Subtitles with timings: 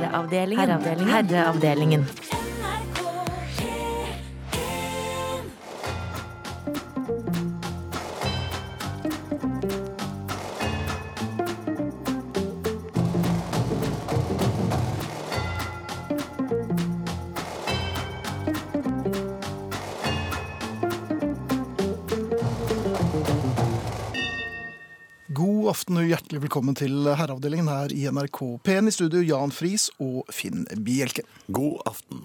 [0.00, 1.08] Herreavdelingen.
[1.08, 2.04] Herreavdelingen.
[2.04, 2.33] God
[25.84, 30.22] aften og hjertelig velkommen til herreavdelingen her i NRK P1 i studio, Jan Friis og
[30.32, 31.26] Finn Bjelke.
[31.52, 32.22] God aften,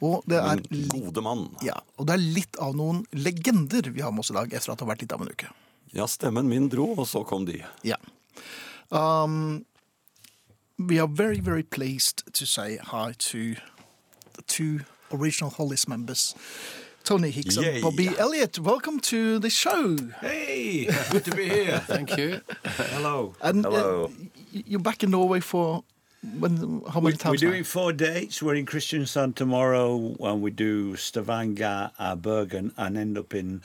[0.00, 1.50] Og det er, min gode mann.
[1.60, 4.72] ja, og det er litt av noen legender vi har med oss i dag, etter
[4.72, 5.50] at det har vært litt av en uke.
[5.92, 7.60] Ja, stemmen min dro, og så kom de.
[7.84, 7.98] Ja.
[8.88, 9.66] Um,
[10.78, 13.60] we are very, very pleased to say hi to
[14.32, 16.34] the two original Hollis members,
[17.08, 17.80] Tony Hicks and Yay.
[17.80, 18.58] Bobby Elliott.
[18.58, 19.96] Welcome to the show.
[20.20, 21.78] Hey, good to be here.
[21.86, 22.42] Thank you.
[22.64, 23.34] Hello.
[23.40, 24.10] And uh, Hello.
[24.52, 25.84] y- you're back in Norway for
[26.38, 27.40] when, how We, many times?
[27.40, 27.52] we're now?
[27.52, 28.42] doing four dates.
[28.42, 33.62] We're in Kristiansand tomorrow, and we do Stavanger, uh, Bergen, and end up in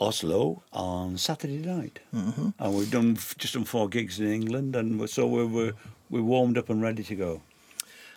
[0.00, 2.00] Oslo on Saturday night.
[2.12, 2.48] Mm-hmm.
[2.58, 5.74] And we've done just done four gigs in England, and we're, so we're, we're
[6.10, 7.42] we're warmed up and ready to go.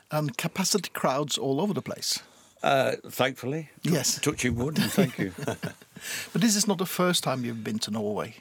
[0.10, 2.24] and capacity crowds all over the place.
[2.64, 4.20] Uh, thankfully, Yes.
[4.20, 5.32] touching wood, and thank you.
[6.34, 8.36] But this is not the first time you've been to Norway.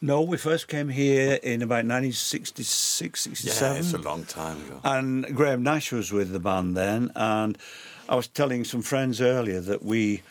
[0.00, 3.46] no, we first came here in about 1966, 67.
[3.46, 3.76] Yeah, 67.
[3.78, 4.80] it's a long time ago.
[4.84, 7.56] And Graham Nash was with the band then, and
[8.08, 10.22] I was telling some friends earlier that we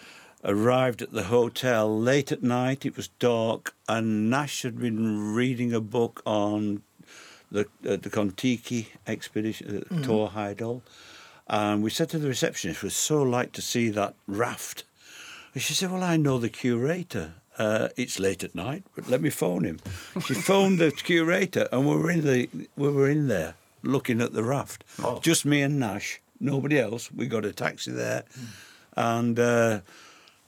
[0.43, 2.85] arrived at the hotel late at night.
[2.85, 6.83] It was dark, and Nash had been reading a book on
[7.51, 10.81] the uh, the Kontiki expedition, uh, Tor Heidel,
[11.47, 14.83] and we said to the receptionist, "We'd so like to see that raft."
[15.53, 19.21] And she said, "Well, I know the curator." Uh, it's late at night, but let
[19.21, 19.79] me phone him.
[20.25, 24.33] She phoned the curator, and we were in the we were in there looking at
[24.33, 24.83] the raft.
[25.03, 25.19] Oh.
[25.19, 27.11] Just me and Nash, nobody else.
[27.11, 28.23] We got a taxi there,
[28.97, 29.81] and uh,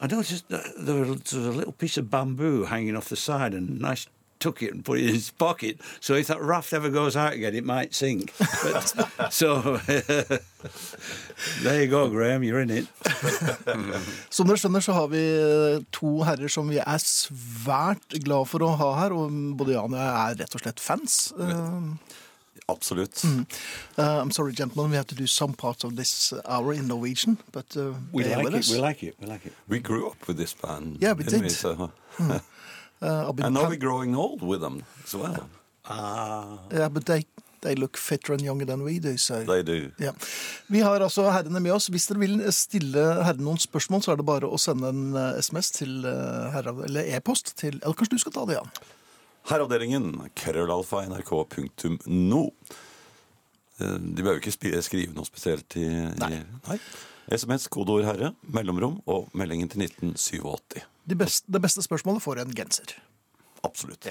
[0.02, 4.08] I noticed there was a little piece of bamboo hanging off the side, and Nash
[4.46, 5.82] took it and put it in his pocket.
[6.00, 8.32] So if that raft ever goes out again, it might sink.
[8.38, 9.80] But, so
[11.64, 12.44] there you go, Graham.
[12.44, 12.88] You're in it.
[14.30, 18.66] Som dere skjønner, så har vi eh, to herrer som vi er svært glad for
[18.66, 19.16] å ha her.
[19.18, 21.18] Og både Jan og jeg er rett og slett fans.
[21.40, 21.96] Uh,
[22.70, 23.22] Absolutt.
[23.26, 23.42] uh,
[24.22, 27.38] I'm sorry, gentlemen, we have to do some parts of this hour in Norwegian.
[27.52, 28.70] But uh, We like it.
[28.70, 29.16] We like it.
[29.22, 29.54] We like it.
[29.68, 30.98] We grew up with this band.
[31.02, 31.42] Yeah, we did.
[31.42, 31.92] We, So-
[33.02, 35.50] Uh, and now we're growing old with them as well.
[35.88, 36.58] Ah.
[36.72, 37.26] yeah, but they,
[37.62, 39.18] they look fitter and younger than we do.
[39.18, 39.44] So.
[39.44, 39.92] They do.
[40.00, 40.14] Yeah.
[40.68, 41.90] Vi har altså herrene med oss.
[41.90, 45.38] Hvis dere vil stille herrene noen spørsmål, så er det bare å sende en eh,
[45.44, 48.72] SMS til eh, herre, eller e-post til Eller kanskje du skal ta det, Jan?
[49.52, 52.44] Herreavdelingen, krøllalfa, nrk.no.
[53.78, 55.86] Eh, De behøver ikke skrive noe spesielt i,
[56.24, 56.42] Nei.
[56.72, 56.80] Nei.
[57.30, 60.82] SMS, kodeord 'herre', mellomrom og meldingen til 1987.
[61.10, 62.96] De beste, det beste spørsmålet får en genser.
[63.64, 64.08] Absolutt.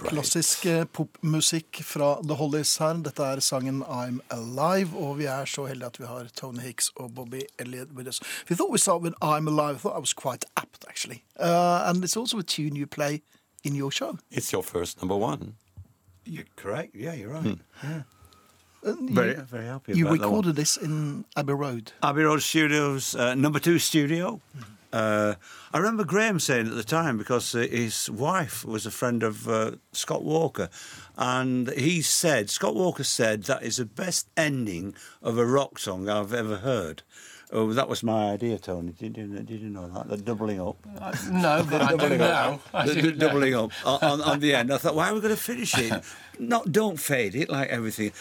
[0.00, 0.14] Great.
[0.14, 3.00] Klassisk eh, popmusikk fra The Hollies her.
[3.04, 6.88] Dette er sangen I'm Alive, og vi er så heldige at vi har Tony Hicks
[6.96, 8.20] og Bobby Elliot with us.
[8.48, 9.76] We thought we started with I'm Alive.
[9.76, 11.24] I thought I was quite apt, actually.
[11.38, 13.20] Uh, and it's also a tune you play
[13.62, 14.16] in your show.
[14.30, 15.56] It's your first number one.
[16.24, 16.94] You're correct.
[16.94, 17.58] Yeah, you're right.
[17.84, 18.02] Yeah.
[18.84, 21.92] Uh, you- Very, very happy You about that recorded this in Abbey Road.
[22.02, 24.40] Abbey Road Studios, uh, number two studio.
[24.92, 25.34] Uh,
[25.72, 29.48] I remember Graham saying at the time because uh, his wife was a friend of
[29.48, 30.68] uh, Scott Walker,
[31.16, 36.08] and he said Scott Walker said that is the best ending of a rock song
[36.08, 37.02] I've ever heard.
[37.52, 38.92] Oh, that was my idea, Tony.
[38.92, 40.08] Did you, did you know that?
[40.08, 40.76] The doubling up.
[41.00, 42.52] Uh, no, but I do Doubling now.
[42.54, 42.60] up.
[42.72, 44.72] I The- do doubling up on, on, on the end.
[44.72, 45.92] I thought, why are we going to finish it?
[46.38, 48.12] Not, don't fade it like everything.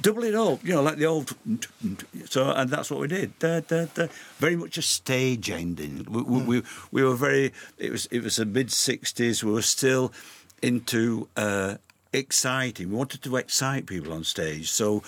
[0.00, 1.30] Double it up, you know, like the old.
[2.30, 3.38] So, and that's what we did.
[3.38, 4.06] Da, da, da.
[4.38, 6.06] Very much a stage ending.
[6.08, 7.52] We, we, we, we were very.
[7.76, 9.44] It was it was the mid '60s.
[9.44, 10.10] We were still
[10.62, 11.74] into uh,
[12.14, 12.88] exciting.
[12.88, 15.02] We wanted to excite people on stage, so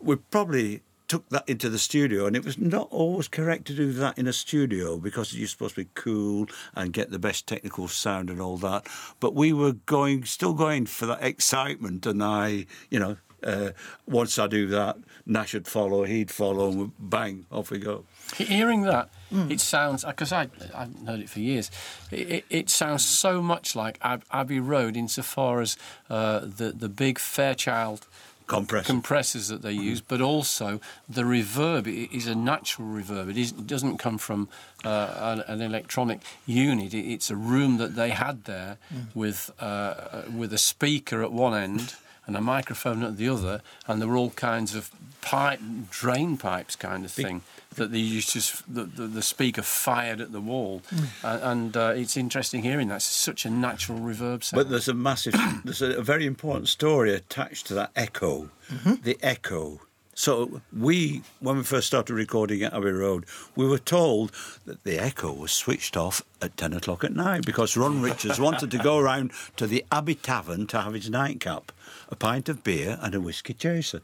[0.00, 3.92] we probably took that into the studio and it was not always correct to do
[3.92, 6.46] that in a studio because you're supposed to be cool
[6.76, 8.86] and get the best technical sound and all that
[9.18, 13.70] but we were going still going for that excitement and i you know uh,
[14.06, 14.96] once i do that
[15.26, 18.04] nash would follow he'd follow and bang off we go
[18.36, 19.10] Hearing that,
[19.48, 21.68] it sounds because I I've heard it for years.
[22.12, 25.76] It, it, it sounds so much like Ab- Abbey Road insofar as
[26.08, 28.06] uh, the the big Fairchild
[28.50, 28.86] Compressor.
[28.86, 33.30] compressors that they use, but also the reverb is a natural reverb.
[33.30, 34.48] It, is, it doesn't come from
[34.84, 36.92] uh, an, an electronic unit.
[36.92, 38.78] It, it's a room that they had there
[39.14, 41.94] with uh, uh, with a speaker at one end
[42.26, 45.60] and a microphone at the other, and there were all kinds of pipe,
[45.90, 47.42] drain pipes kind of thing
[47.76, 50.82] that they used to the, the, the speaker fired at the wall,
[51.22, 52.96] A- and uh, it's interesting hearing that.
[52.96, 54.58] It's such a natural reverb sound.
[54.58, 55.34] But there's a massive,
[55.64, 58.94] there's a, a very important story attached to that echo, mm-hmm.
[59.02, 59.80] the echo.
[60.14, 63.24] So we, when we first started recording at Abbey Road,
[63.56, 64.32] we were told
[64.66, 68.70] that the echo was switched off at ten o'clock at night because Ron Richards wanted
[68.72, 71.72] to go around to the Abbey Tavern to have his nightcap,
[72.10, 74.02] a pint of beer and a whiskey chaser.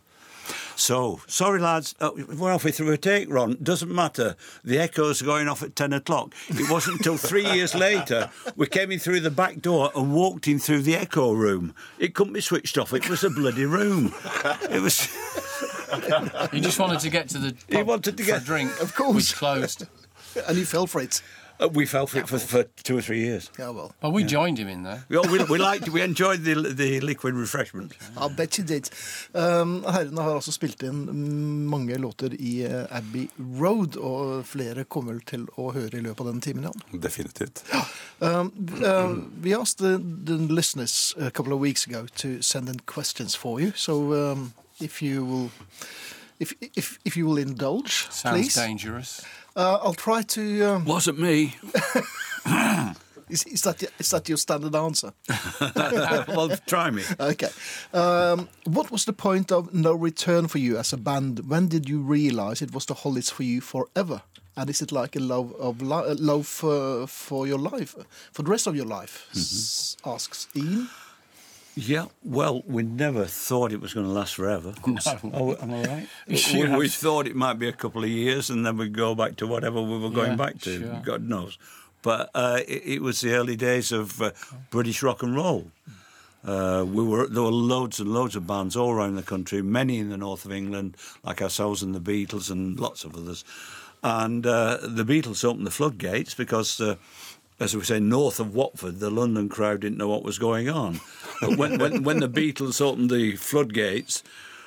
[0.76, 3.56] So, sorry lads, uh, we're halfway through a take, Ron.
[3.62, 4.36] Doesn't matter.
[4.64, 6.34] The echo's going off at 10 o'clock.
[6.48, 10.46] It wasn't until three years later we came in through the back door and walked
[10.48, 11.74] in through the echo room.
[11.98, 12.92] It couldn't be switched off.
[12.92, 14.14] It was a bloody room.
[14.70, 15.08] It was.
[16.52, 18.94] he just wanted to get to the He wanted to for get- a drink, Of
[18.94, 19.14] course.
[19.14, 19.86] which closed.
[20.46, 21.22] And you fell for it.
[21.58, 23.50] Uh, we fell for it for, for two or three years.
[23.58, 23.92] Yeah, well.
[24.00, 25.04] But we joined him in there.
[25.08, 27.92] We, we, we liked We enjoyed the, the liquid refreshment.
[28.16, 28.90] I bet you did.
[29.34, 33.28] Um, herrene har altså spilt inn mm, mange låter i eh, Abbey
[33.60, 36.64] Road, og flere kommer til å høre i løpet av den timen.
[36.68, 37.00] Jan.
[37.02, 37.64] Definitivt.
[38.20, 42.80] Um, uh, we asked the, the listeners a couple of weeks ago to send in
[42.86, 43.72] questions for you.
[43.76, 45.50] So um, if you will,
[46.38, 48.54] if if if you will indulge, Sounds please.
[48.54, 49.22] dangerous.
[49.56, 50.62] Uh, I'll try to.
[50.62, 51.54] Um, Wasn't me.
[53.30, 55.12] is, is that is that your standard answer?
[56.28, 57.02] well, try me.
[57.18, 57.48] Okay.
[57.94, 61.48] Um, what was the point of no return for you as a band?
[61.48, 64.22] When did you realize it was the Hollies for you forever?
[64.58, 67.94] And is it like a love of love for, for your life,
[68.32, 69.26] for the rest of your life?
[69.34, 70.88] S- asks Ian.
[71.78, 74.72] Yeah, well, we never thought it was going to last forever.
[74.86, 74.96] No.
[75.34, 76.08] Oh, am I right?
[76.28, 76.78] we, Sure.
[76.78, 79.46] we thought it might be a couple of years and then we'd go back to
[79.46, 81.02] whatever we were going Yeah, back to, sure.
[81.04, 81.58] God knows.
[82.00, 84.30] But uh, it, it was the early days of uh,
[84.70, 85.70] British rock and roll.
[86.44, 89.98] Uh, we were there were loads and loads of bands all around the country, many
[89.98, 93.44] in the north of England, like ourselves and the Beatles and lots of others.
[94.02, 96.94] And uh, the Beatles opened the floodgates because, uh,
[97.58, 101.00] as we say, north of Watford, the London crowd didn't know what was going on.
[101.40, 104.22] But when, when, when the Beatles opened the floodgates,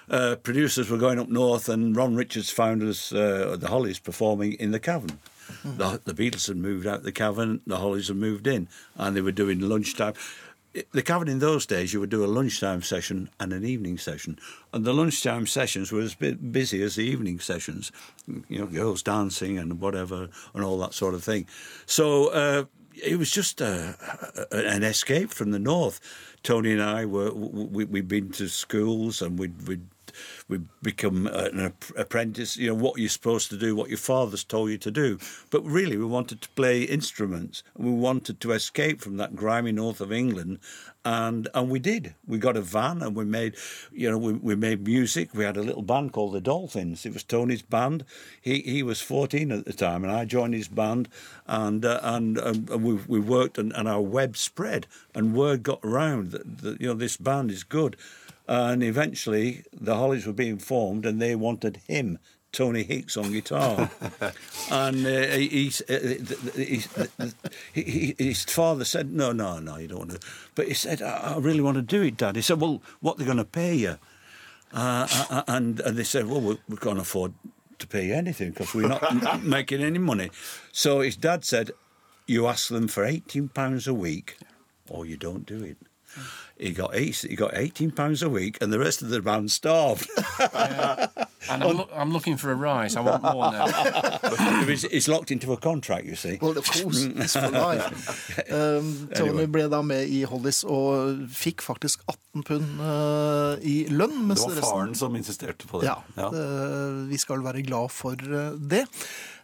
[0.10, 4.54] uh, producers were going up north, and Ron Richards found us, uh, the Hollies, performing
[4.54, 5.20] in the cavern.
[5.64, 9.22] The, the Beatles had moved out the cavern, the Hollies had moved in, and they
[9.22, 10.14] were doing lunchtime.
[10.92, 14.38] The cavern in those days, you would do a lunchtime session and an evening session,
[14.72, 17.92] and the lunchtime sessions were as busy as the evening sessions.
[18.48, 21.48] You know, girls dancing and whatever, and all that sort of thing.
[21.88, 22.66] So uh,
[23.04, 23.96] it was just a,
[24.51, 26.00] a, an escape from the north.
[26.44, 29.88] Tony and I were we, we'd been to schools and we'd we'd
[30.48, 32.58] we'd become an apprentice.
[32.58, 35.20] You know what you're supposed to do, what your fathers told you to do.
[35.50, 37.64] But really, we wanted to play instruments.
[37.78, 40.60] We wanted to escape from that grimy north of England,
[41.06, 42.14] and and we did.
[42.28, 43.56] We got a van and we made,
[43.92, 45.34] you know, we, we made music.
[45.34, 47.06] We had a little band called the Dolphins.
[47.06, 48.06] It was Tony's band.
[48.42, 51.10] He he was 14 at the time, and I joined his band,
[51.48, 55.80] and uh, and, and we we worked, and, and our web spread, and word got
[55.84, 57.96] around that, that you know this band is good.
[58.50, 62.18] And eventually, the Hollies were being formed, and they wanted him,
[62.51, 63.92] Tony Hicks, on guitar.
[64.72, 66.18] and uh, he, he's, uh,
[66.56, 66.90] he's,
[67.74, 71.04] he, he, his father said, "No, no, no, you don't want to." But he said,
[71.04, 73.38] "I, I really want to do it, Dad." He said, "Well, what they're they going
[73.38, 74.00] to pay you?"
[74.74, 77.35] Uh, uh, and, and they said, "Well, we, we can't afford
[77.78, 80.31] to pay you anything because we're not making any money."
[80.71, 81.69] So his dad said,
[82.26, 84.38] "You ask them for eighteen pounds a week,
[84.90, 85.78] or you don't do it."
[86.59, 89.49] He got eight, he got eighteen pounds a week, and the rest of the band
[89.51, 90.09] starved.
[91.49, 92.97] And I'm, lo- I'm looking for a rise.
[92.97, 93.66] I want more now.
[94.68, 96.37] it's, it's, locked into a contract, you see.
[96.42, 98.45] Well, of course, it's for life.
[98.51, 99.45] Um, Tony Anyway.
[99.45, 104.28] ble da med i Hollies og fikk faktisk 18 pund uh, i lønn.
[104.28, 105.87] Det var resten- faren som insisterte på det.
[105.89, 108.85] Ja, eh, vi skal være glad for uh, det.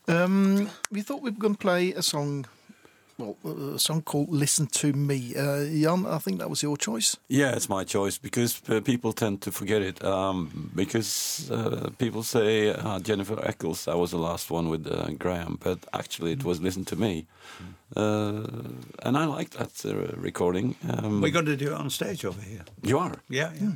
[0.08, 2.46] Um, we thought we were going to play a song,
[3.18, 3.36] well,
[3.76, 7.18] a song called "Listen to Me." Uh, Jan, I think that was your choice.
[7.28, 10.04] Yeah, it's my choice because uh, people tend to forget it.
[10.04, 15.12] Um, because uh, people say uh, Jennifer Eccles, I was the last one with uh,
[15.18, 17.26] Graham, but actually it was Listen to Me.
[17.96, 18.44] Uh,
[19.04, 20.76] and I like that uh, recording.
[20.90, 22.64] Um, We're going to do it on stage over here.
[22.84, 23.22] you are?
[23.30, 23.72] Yeah, yeah.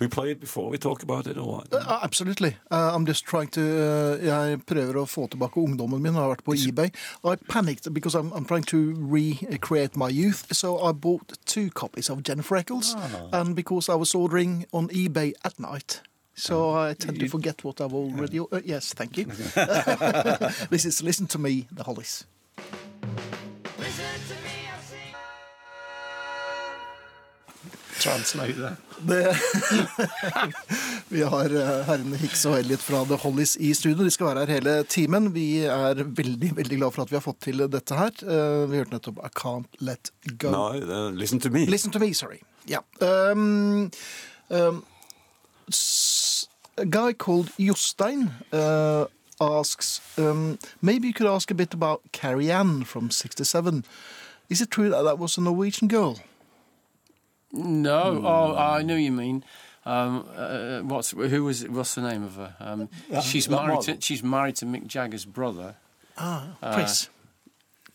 [0.00, 1.74] We play it before we talk about it, or what?
[1.74, 2.56] Uh, absolutely.
[2.70, 6.14] Uh, I'm just trying to uh, Jeg prøver å få tilbake ungdommen min.
[6.14, 6.88] Jeg har vært på eBay.
[7.22, 10.46] I panicked because I'm, I'm trying to recreate my youth.
[10.56, 12.96] So I bought two copies of Jennifer Eccles.
[13.32, 16.00] And because I was ordering on eBay at night.
[16.34, 18.40] So I tend to forget what I've already.
[18.40, 19.26] Uh, yes, thank you.
[20.70, 22.24] this is Listen to Me, The Hollies.
[28.00, 28.76] Translate that.
[29.00, 29.36] Det,
[31.14, 34.04] vi har eh, herrene Hicks og Elliot fra The Hollies i studio.
[34.04, 35.30] De skal være her hele timen.
[35.34, 38.12] Vi er veldig veldig glad for at vi har fått til dette her.
[38.24, 40.50] Eh, Vi hørte nettopp I Can't Let Go.
[40.52, 41.66] No, listen to me.
[41.66, 42.40] Listen to me, sorry.
[42.68, 42.80] Ja.
[43.00, 43.90] Um,
[44.50, 44.82] um,
[46.78, 49.04] a guy called Jostein uh,
[49.40, 53.84] asks, um, maybe you could ask a bit about Carrie Ann from 67.
[54.48, 56.18] Is it true that that was a Norwegian girl?
[57.52, 59.44] No, oh, I know you mean.
[59.86, 62.54] Um, uh, what's who was what's the name of her?
[62.60, 62.88] Um,
[63.22, 65.76] she's married to she's married to Mick Jagger's brother.
[66.18, 67.08] Ah, Chris.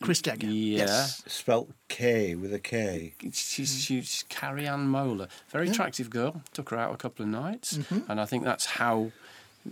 [0.02, 0.46] Chris Jagger.
[0.46, 0.78] yeah.
[0.78, 1.22] Yes.
[1.26, 3.14] Spelt K with a K.
[3.32, 6.42] She's, she's Carrie Ann Moeller, very attractive girl.
[6.52, 9.12] Took her out a couple of nights, and I think that's how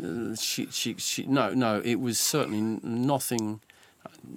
[0.03, 3.61] uh, she, she she no no it was certainly nothing.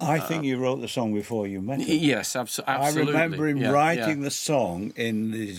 [0.00, 1.98] I think you wrote the song before you met him.
[2.00, 3.14] Yes, abso- absolutely.
[3.16, 4.24] I remember him Yeah, writing yeah.
[4.24, 5.56] the song in the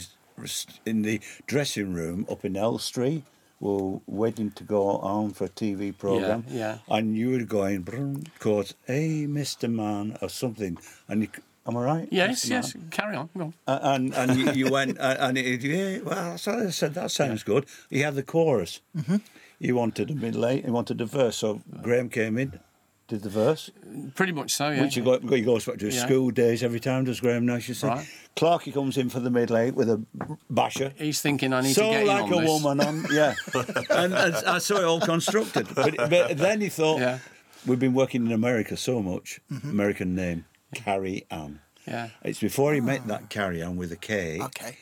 [0.85, 3.23] in the dressing room up in Elstree.
[3.59, 6.45] We were waiting to go on for a TV program.
[6.47, 6.77] yeah.
[6.87, 6.95] yeah.
[6.95, 10.77] And you were going, quote, "Hey, Mister Man" or something.
[11.09, 11.27] And you,
[11.67, 12.07] am I right?
[12.09, 12.49] Yes, Mr.
[12.49, 12.73] yes.
[12.89, 13.29] Carry on.
[13.37, 13.53] Go on.
[13.67, 17.11] Uh, and and you, you went uh, and it, yeah, well, so I said that
[17.11, 17.65] sounds good.
[17.89, 18.79] He had the chorus.
[18.95, 19.17] Mm-hmm.
[19.59, 20.63] He wanted a middle eight.
[20.63, 21.35] He wanted a verse.
[21.35, 22.61] So Graham came in,
[23.09, 23.71] did the verse,
[24.15, 24.69] Pretty much so.
[24.69, 24.81] Yeah.
[24.81, 26.05] which he, got, he goes back to his Yeah.
[26.05, 27.05] school days every time.
[27.05, 27.67] Does Graham Nash?
[27.67, 27.87] You say?
[27.87, 28.07] Right.
[28.35, 30.01] Clarkey comes in for the middle eight with a
[30.49, 30.93] basher.
[30.97, 32.63] He's thinking I need So to get like in on a this.
[32.63, 33.33] woman, on yeah,
[33.89, 35.67] and, and I saw it all constructed.
[35.75, 37.19] But, but then he thought, Yeah.
[37.65, 39.41] we've been working in America so much.
[39.51, 39.69] Mm-hmm.
[39.69, 41.59] American name, Carrie Ann.
[41.85, 42.09] Yeah.
[42.23, 43.07] It's before he met ah.
[43.09, 44.39] that Carrie Ann with a K.
[44.41, 44.77] Okay.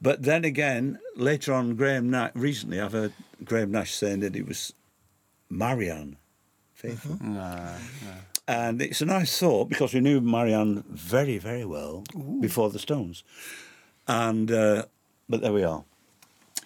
[0.00, 3.12] But then again, later on, Graham Nash, recently I've heard
[3.44, 4.72] Graham Nash saying that it was
[5.50, 6.88] Marianne mm-hmm.
[6.88, 7.18] Faithful.
[7.20, 8.14] No, no.
[8.48, 12.04] And it's a nice thought because we knew Marianne very, very well
[12.40, 13.22] before the Stones.
[14.08, 14.84] And, uh,
[15.28, 15.84] but there we are.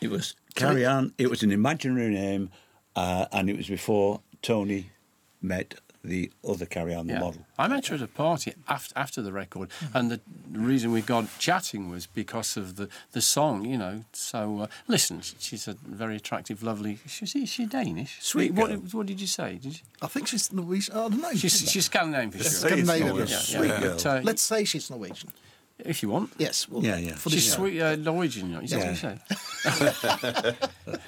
[0.01, 2.51] It was Carrie Ann, it was an imaginary name,
[2.95, 4.91] uh, and it was before Tony
[5.43, 5.75] met
[6.07, 7.21] the other carry on the Yeah.
[7.21, 7.43] model.
[7.59, 10.21] I met her at a party after, after the record, and the
[10.53, 14.05] reason we got chatting was because of the, the song, you know.
[14.13, 16.99] So, uh, listen, she's a very attractive, lovely.
[17.07, 18.19] She's, is she Danish?
[18.21, 18.79] Sweet What, girl.
[18.93, 19.55] what did you say?
[19.57, 20.95] Did you, I think she's Norwegian.
[20.95, 21.33] I don't know.
[21.35, 22.51] she's, she's Scandinavian for sure.
[22.69, 23.17] Scandinavian.
[23.17, 23.81] Yeah, Yeah, yeah, Sweet yeah.
[23.81, 23.95] girl.
[23.95, 25.31] But, uh, Let's say she's Norwegian.
[25.79, 26.31] if you want.
[26.39, 26.69] Yes.
[26.69, 27.15] Well, Yeah, yeah.
[27.17, 29.17] For She's this, sweet, uh, Norwegian, is that what you say?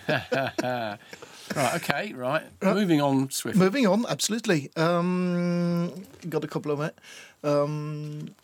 [1.57, 2.43] right, okay, right.
[2.63, 3.63] Moving on swiftly.
[3.63, 4.71] Moving on, absolutely.
[4.77, 6.99] Um, got a couple of it.
[7.43, 8.35] Um,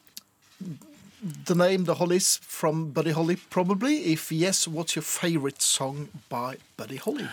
[1.46, 4.12] the name The Hollies from Buddy Holly, probably.
[4.12, 7.26] If yes, what's your favourite song by Buddy Holly?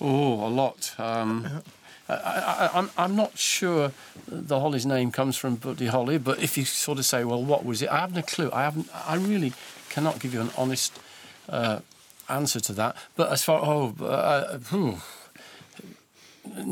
[0.00, 0.94] Oh, a lot.
[0.98, 1.62] Um,
[2.08, 3.92] I, I, I'm, I'm not sure
[4.26, 7.64] the Hollies name comes from Buddy Holly, but if you sort of say, well, what
[7.64, 7.88] was it?
[7.90, 8.50] I haven't a clue.
[8.52, 8.88] I haven't.
[8.94, 9.52] I really
[9.90, 10.98] cannot give you an honest
[11.48, 11.80] uh,
[12.28, 12.96] answer to that.
[13.16, 14.98] But as far oh, uh, phew,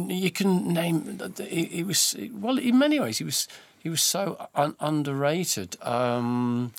[0.07, 1.21] you can name.
[1.39, 3.19] It, was well in many ways.
[3.19, 3.49] He was
[3.83, 5.77] he was so un- underrated.
[5.83, 6.73] Um,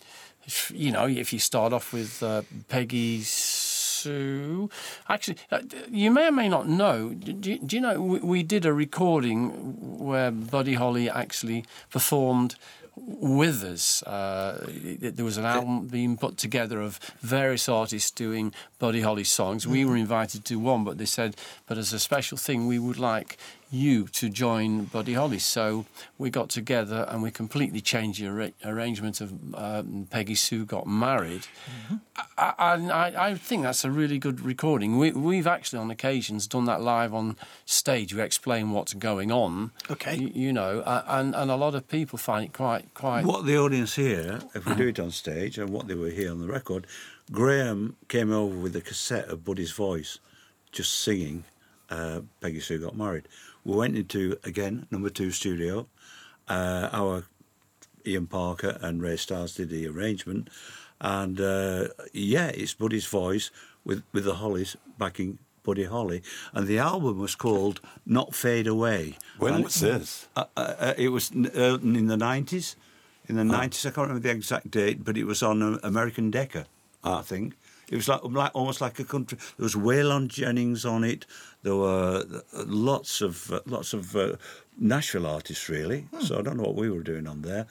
[0.74, 4.70] you know, if you start off with uh, Peggy Sue,
[5.10, 7.10] actually, uh, you may or may not know.
[7.10, 9.50] Do, you- do you know we, we did a recording
[10.00, 12.55] where Buddy Holly actually performed
[12.97, 14.03] with us.
[14.03, 14.65] Uh,
[14.99, 19.67] there was an album being put together of various artists doing Buddy Holly songs.
[19.67, 21.35] We were invited to one, but they said,
[21.67, 23.37] but as a special thing, we would like
[23.75, 25.39] you to join Buddy Holly.
[25.39, 25.86] So
[26.17, 30.88] we got together and we completely changed the arra- arrangement of um, Peggy Sue got
[30.88, 31.48] married.
[32.38, 34.98] I, I, I- I think that's a really good recording.
[34.98, 38.13] We, we've actually, on occasions, done that live on stage.
[38.13, 39.72] We explain what's going on.
[39.89, 40.15] Okay.
[40.15, 43.25] You, you know, uh, and and a lot of people find it quite quite.
[43.25, 46.32] What the audience hear, if we do it on stage, and what they were here
[46.32, 46.88] on the record,
[47.32, 50.20] Graham came over with a cassette of Buddy's voice,
[50.72, 51.44] just singing
[51.89, 53.27] uh, Peggy Sue Got Married.
[53.65, 55.88] We went into, again, number two studio.
[56.48, 57.24] Uh, our
[58.05, 60.50] Ian Parker and Ray Stars did the arrangement.
[61.01, 63.51] And uh, yeah, it's Buddy's voice
[63.84, 66.22] with, with the Hollies backing Buddy Holly.
[66.53, 69.17] And the album was called Not Fade Away.
[69.39, 70.27] When was this?
[70.36, 72.75] uh, uh, uh, it was uh, in the nineties.
[73.27, 76.29] In the nineties, I can't remember the exact date, but it was on uh, American
[76.29, 76.67] Decca,
[77.03, 77.55] I think.
[77.89, 79.38] It was like, like almost like a country.
[79.57, 81.25] There was Waylon Jennings on it.
[81.65, 84.36] There were uh, lots of uh, lots of uh,
[84.77, 86.05] Nashville artists, really.
[86.22, 87.65] So I don't know what we were doing on there,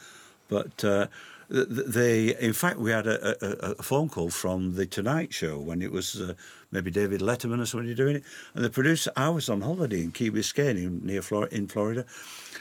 [0.49, 0.85] but.
[0.85, 1.07] Uh,
[1.53, 5.33] th- th- they, in fact, we had a, a, a phone call from the Tonight
[5.33, 6.35] Show when it was uh,
[6.73, 8.25] maybe David Letterman or somebody doing it,
[8.55, 9.13] and the producer.
[9.17, 12.05] I was on holiday in Key Biscayne near Flor- in Florida,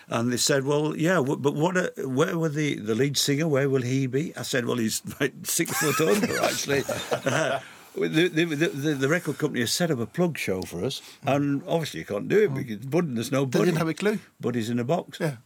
[0.10, 1.78] and they said, "Well, yeah, but what?
[1.78, 3.48] uh where will the the lead singer?
[3.48, 7.60] Where will he be?" I said, "Well, he's like six foot under, actually." Uh,
[7.96, 11.62] the, the, the, the record company has set up a plug show for us, and
[11.68, 13.52] obviously you can't do it because Bud, there's no Buddy.
[13.52, 13.66] They Buddy.
[13.72, 14.20] didn't have a clue.
[14.40, 15.20] Buddy's in a box.
[15.20, 15.38] Yeah.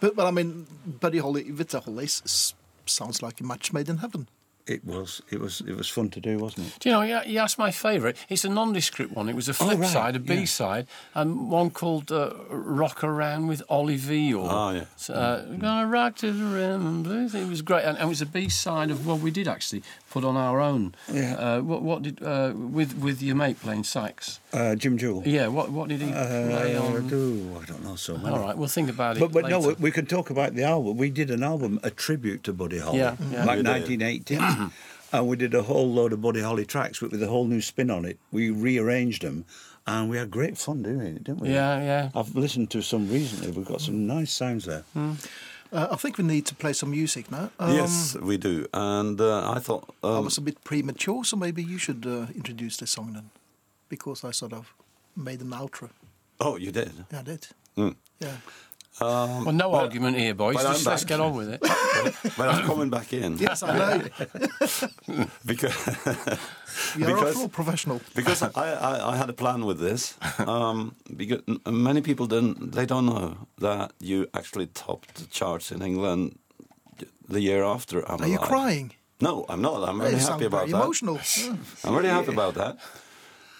[0.00, 2.54] But, but I mean, Buddy Holly with the Hollies
[2.86, 4.28] sounds like a match made in heaven
[4.70, 6.78] it was it was it was fun to do, wasn't it?
[6.78, 7.02] Do you know?
[7.02, 8.16] Yeah, he asked my favourite.
[8.28, 9.28] It's a nondescript one.
[9.28, 9.90] It was a oh, flip oh, right.
[9.90, 10.44] side, a B yeah.
[10.44, 14.38] side, and one called uh, "Rock Around" with Olivia.
[14.38, 14.80] Or, oh ah, yeah.
[14.80, 15.58] Uh, mm-hmm.
[15.58, 17.34] Gonna rock to the rim and blues.
[17.34, 19.48] It was great, and, and it was a B side of what well, we did
[19.48, 20.94] actually put on our own.
[21.12, 21.34] Yeah.
[21.34, 24.38] Uh, what, what, did uh, with with your mate playing sax?
[24.52, 25.22] Uh, Jim Jewell.
[25.26, 25.48] Yeah.
[25.48, 27.08] What what did he uh, play on?
[27.08, 28.36] Do, I don't know so many.
[28.36, 29.20] All right, we'll think about it.
[29.20, 29.60] But, but later.
[29.60, 30.96] no, we, we can talk about the album.
[30.96, 33.44] We did an album a tribute to Buddy Holly, yeah, yeah.
[33.44, 34.36] like 1980.
[35.12, 37.60] And we did a whole load of Buddy Holly tracks, but with a whole new
[37.60, 38.18] spin on it.
[38.30, 39.44] We rearranged them,
[39.86, 41.48] and we had great fun doing it, didn't we?
[41.50, 42.10] Yeah, yeah.
[42.14, 43.50] I've listened to some recently.
[43.50, 44.84] We've got some nice sounds there.
[44.96, 45.16] Mm.
[45.72, 47.50] Uh, I think we need to play some music now.
[47.58, 48.66] Um, yes, we do.
[48.72, 49.92] And uh, I thought.
[50.02, 53.30] Um, I was a bit premature, so maybe you should uh, introduce this song then,
[53.88, 54.72] because I sort of
[55.16, 55.90] made an outro.
[56.38, 56.92] Oh, you did?
[57.12, 57.48] Yeah, I did.
[57.76, 57.96] Mm.
[58.20, 58.36] Yeah.
[59.00, 60.56] Um, Well, no but- argument here, boys.
[60.62, 61.60] Just let's get on with it.
[62.36, 64.02] But I'm coming back in Yes, I know.
[65.46, 65.76] because
[66.96, 68.00] We are Because- all professional.
[68.14, 68.50] because I,
[68.90, 70.14] I, I had a plan with this.
[70.38, 75.82] Um, because many people don't they don't know that you actually topped the charts in
[75.82, 76.38] England
[77.28, 77.96] the year after.
[78.10, 78.92] I'm Are you crying?
[79.20, 79.88] No, I'm not.
[79.88, 80.82] I'm You very happy about very that.
[80.82, 81.18] emotional.
[81.84, 82.76] I'm very happy about that.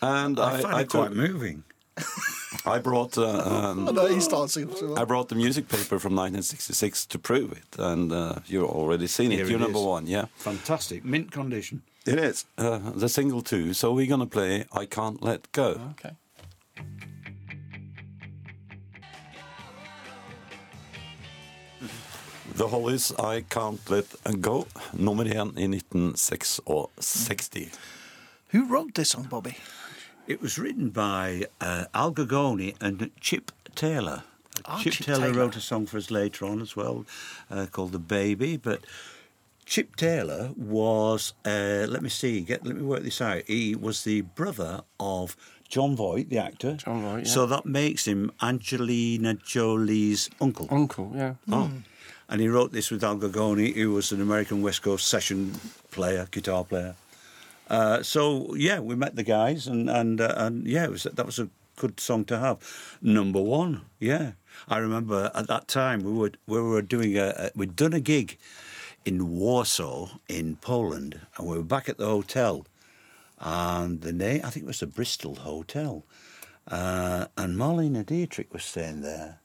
[0.02, 1.64] And I, I, find I, it quite moving.
[2.66, 4.57] I brought uh, um, I he starts.
[4.57, 9.30] I brought the music paper from 1966 to prove it, and uh, you've already seen
[9.30, 9.47] Here it.
[9.47, 9.85] it You're number is.
[9.85, 10.26] one, yeah.
[10.37, 11.83] Fantastic, mint condition.
[12.07, 13.73] It is uh, the single two.
[13.75, 16.16] So we're gonna play "I Can't Let Go." Okay.
[22.57, 24.07] The Hollies I Can't Let
[24.40, 27.78] Go, nummer én i 1966.
[28.52, 29.57] Who wrote this song, Bobby?
[30.26, 34.22] It was written by uh, Al Gagoni and Chip Taylor.
[34.64, 35.38] Ah, Chip, Chip Taylor, Taylor.
[35.38, 37.04] wrote a song for us later on as well,
[37.50, 38.85] uh, called "The Baby." But
[39.64, 43.42] Chip Taylor was, uh, let me see, get let me work this out.
[43.46, 45.37] He was the brother of
[45.68, 46.74] John Voight, the actor.
[46.74, 47.33] John Voight, yeah.
[47.33, 50.68] So that makes him Angelina Jolie's uncle.
[50.70, 51.35] Uncle, yeah.
[51.50, 51.70] Oh.
[52.28, 55.54] And he wrote this with Al Gagoni, who was an American West Coast session
[55.90, 56.94] player, guitar player.
[57.70, 61.24] Uh, so yeah, we met the guys, and and uh, and yeah, it was, that
[61.24, 62.59] was a good song to have.
[63.00, 64.33] Number one, yeah.
[64.68, 68.00] I remember at that time we were we were doing a, a we'd done a
[68.00, 68.38] gig
[69.04, 72.66] in Warsaw in Poland, and we were back at the hotel,
[73.38, 76.04] and the name I think it was the Bristol Hotel,
[76.68, 79.38] uh, and Marlena Dietrich was staying there.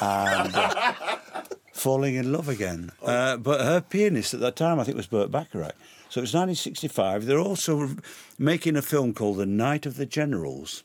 [0.00, 0.94] and uh,
[1.72, 2.90] falling in love again.
[3.00, 5.76] Uh, but her pianist at that time, I think, was Burt Bacharach.
[6.12, 7.24] So it was 1965.
[7.24, 7.96] They're also
[8.38, 10.84] making a film called The Night of the Generals.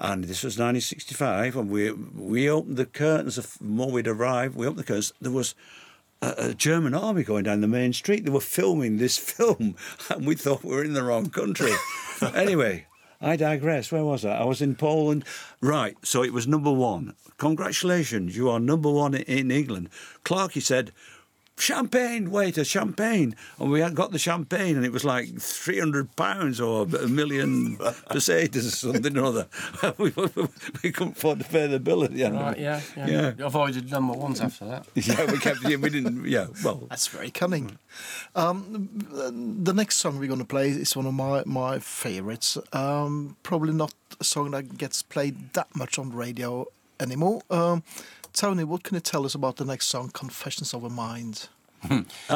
[0.00, 4.56] And this was 1965, and we we opened the curtains the moment we'd arrived.
[4.56, 5.12] We opened the curtains.
[5.20, 5.54] There was
[6.20, 8.24] a, German army going down the main street.
[8.24, 9.76] They were filming this film,
[10.08, 11.70] and we thought we were in the wrong country.
[12.34, 12.86] anyway,
[13.20, 13.92] I digress.
[13.92, 14.38] Where was I?
[14.38, 15.24] I was in Poland.
[15.60, 17.14] Right, so it was number one.
[17.36, 19.90] Congratulations, you are number one in- England.
[20.24, 20.90] Clarky said,
[21.60, 23.36] Champagne, waiter, champagne.
[23.58, 27.76] And we had got the champagne, and it was like £300 or a million
[28.10, 29.46] pesetas or something or other.
[29.98, 30.12] we,
[30.82, 32.36] we couldn't afford to pay the bill at the end.
[32.36, 32.62] of Right, it.
[32.62, 33.06] yeah, yeah.
[33.38, 33.46] Yeah.
[33.46, 34.86] Avoided number ones after that.
[34.94, 35.62] Yeah, we kept.
[35.68, 36.24] Yeah, we didn't.
[36.26, 37.78] Yeah, well, That's very cunning.
[38.34, 38.88] Um,
[39.62, 42.56] the next song we're going to play is one of my, my favorites.
[42.72, 46.66] Um, probably not a song that gets played that much on radio
[46.98, 47.42] anymore.
[47.50, 47.82] Um,
[48.32, 51.48] Tony, what can you tell us about the next song, Confessions of a Mind?
[51.82, 52.00] Hmm.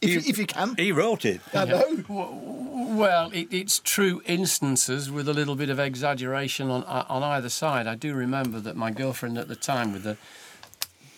[0.00, 0.74] if, you, if you can.
[0.76, 1.42] he wrote it.
[1.52, 2.04] I know.
[2.08, 7.50] Well, it, it's true instances with a little bit of exaggeration on uh, on either
[7.50, 7.86] side.
[7.86, 10.16] I do remember that my girlfriend at the time, with the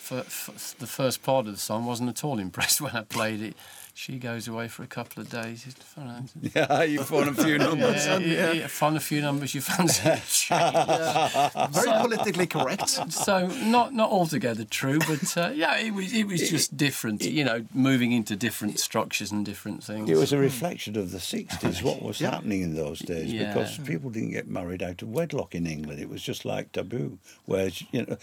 [0.08, 3.42] for, for the first part of the song wasn't at all impressed when I played
[3.42, 3.56] it.
[3.98, 5.66] She goes away for a couple of days.
[5.66, 8.06] It's fun, Yeah, you phoned a few numbers.
[8.06, 10.02] yeah, yeah, yeah, fun a few numbers you fancy.
[10.50, 12.88] Very politically correct.
[13.12, 17.24] so not not altogether true, but uh, yeah, it was it was just different.
[17.24, 20.08] You know, moving into different structures and different things.
[20.08, 23.52] It was a reflection of the 60s, what was happening in those days, Yeah.
[23.52, 25.98] because people didn't get married out of wedlock in England.
[26.00, 27.18] It was just like taboo.
[27.46, 28.16] Whereas, you know,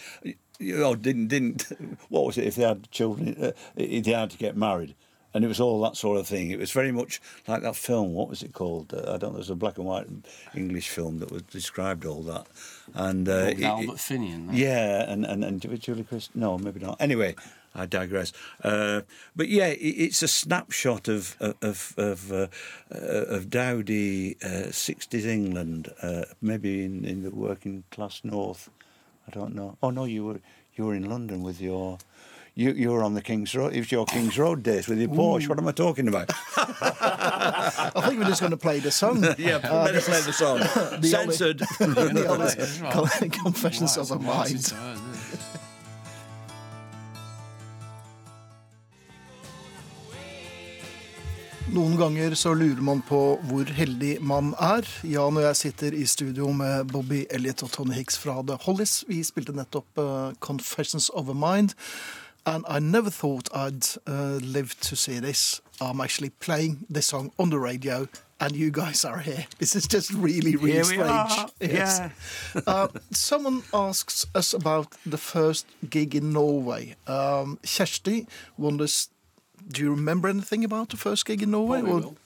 [0.57, 1.63] you know didn't, didn't,
[2.09, 4.95] what was it, if they had children, uh, they had to get married.
[5.36, 6.50] And it was all that sort of thing.
[6.50, 8.13] It was very much like that film.
[8.13, 8.93] What was it called?
[8.93, 9.38] Uh, I don't know.
[9.39, 10.08] Was a black and white
[10.56, 12.48] English film that was described all that.
[12.93, 14.48] And uh, it- Albert Finian.
[14.48, 14.56] that.
[14.56, 16.32] yeah, and and and Julie Christ.
[16.36, 16.95] No, maybe not.
[17.02, 17.36] Anyway,
[17.76, 18.32] I digress.
[18.63, 19.02] Uh,
[19.36, 22.48] but yeah, it, it's a snapshot of of of uh,
[22.89, 28.69] uh, of dowdy uh, '60s England, uh, maybe in, in the working class north.
[29.28, 29.78] I don't know.
[29.84, 30.39] Oh no, you were
[30.78, 31.98] you were in London with your.
[32.58, 33.74] You, you on the King's Road.
[33.74, 35.50] If your King's Road days with your Porsche.
[35.50, 36.32] What am I talking about?
[36.56, 39.22] I think we're just going to play the song.
[39.38, 40.60] yeah, better play the song.
[41.02, 41.60] the Censored.
[41.80, 43.34] the honest right.
[43.44, 44.74] confessions of a mind.
[51.76, 54.88] Noen ganger så lurer man på hvor heldig man er.
[55.04, 59.02] Jan og jeg sitter i studio med Bobby Elliot og Tony Hicks fra The Hollies.
[59.10, 61.76] Vi spilte nettopp uh, 'Confessions of a Mind'.
[62.45, 65.62] And I never thought I'd uh, live to see this.
[65.81, 68.08] I'm actually playing this song on the radio,
[68.39, 69.45] and you guys are here.
[69.58, 71.10] This is just really, really Here we strange.
[71.10, 71.49] are.
[71.60, 71.99] Yes.
[72.53, 72.62] Yeah.
[72.67, 76.95] Uh, someone asks us about the first gig in Norway.
[77.08, 78.27] Um, Kjersti
[78.58, 79.10] wonders,
[79.67, 81.81] do you remember anything about the first gig in Norway?
[81.81, 82.17] Bobby Or- will.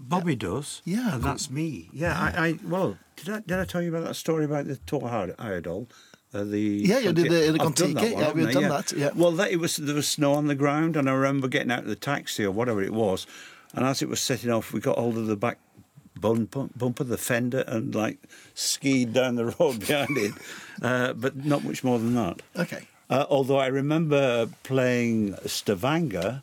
[0.00, 0.80] Bobby does.
[0.84, 1.90] Yeah, and that's me.
[1.92, 4.76] Yeah, I, I well, did I did I tell you about that story about the
[4.86, 5.88] Tor Iredol?
[6.34, 9.10] Uh, the Yeah, you did the- the done that one, Yeah, we've done that, yeah.
[9.14, 11.80] Well, that, it was there was snow on the ground, and I remember getting out
[11.80, 13.26] of the taxi or whatever it was,
[13.74, 15.58] and as it was setting off, we got hold of the back
[16.20, 18.18] bun, bumper, the fender, and like
[18.54, 20.32] skied down the road behind it,
[20.82, 22.42] uh, but not much more than that.
[22.56, 22.86] Okay.
[23.08, 26.42] Uh, although I remember playing Stavanger,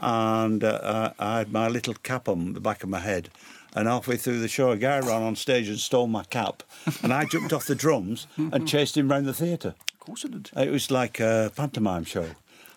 [0.00, 3.28] and uh, I had my little cap on the back of my head.
[3.74, 6.62] And halfway through the show, a guy ran on stage and stole my cap,
[7.02, 9.74] and I jumped off the drums and chased him round the theatre.
[9.92, 10.50] Of course it did.
[10.56, 12.26] It was like a pantomime show,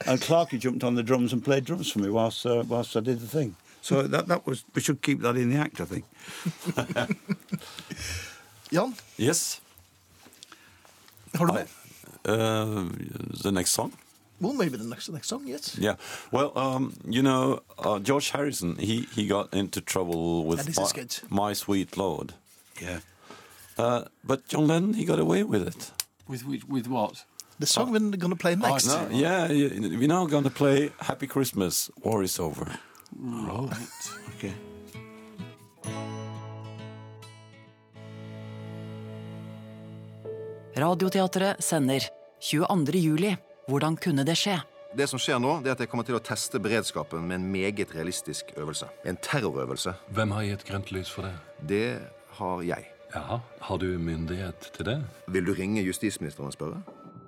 [0.06, 3.00] and Clarky jumped on the drums and played drums for me whilst uh, whilst I
[3.00, 3.56] did the thing.
[3.82, 6.06] So that that was we should keep that in the act, I think.
[8.72, 9.62] Jan, Yes.
[11.38, 11.66] har du I,
[12.30, 12.90] uh,
[13.44, 13.92] the next song.
[14.42, 15.78] Well, maybe the next next song, yes.
[15.78, 15.96] Yeah.
[16.32, 21.06] Well, um, you know, uh, George Harrison, he, he got into trouble with my.
[21.30, 22.34] My Sweet Lord.
[22.82, 23.00] Yeah.
[23.78, 25.92] Uh, but John Lennon, he got away with it.
[26.28, 27.26] With, with with what?
[27.60, 28.88] The song we're going to play next.
[28.88, 32.80] No, yeah, we're now going to play Happy Christmas, War is Over.
[33.18, 33.74] Right.
[34.38, 34.54] Okay.
[40.76, 42.00] Radioteatret sender
[42.40, 43.02] 22.
[43.02, 43.38] juli.
[43.70, 44.56] Hvordan kunne det skje?
[44.98, 47.44] Det som skjer nå, det er at jeg kommer til å teste beredskapen med en
[47.54, 48.88] meget realistisk øvelse.
[49.06, 49.94] En terrorøvelse.
[50.18, 51.36] Hvem har gitt grønt lys for det?
[51.70, 52.00] Det
[52.40, 52.88] har jeg.
[53.14, 54.96] Jaha, har du myndighet til det?
[55.30, 56.82] Vil du ringe justisministeren og spørre?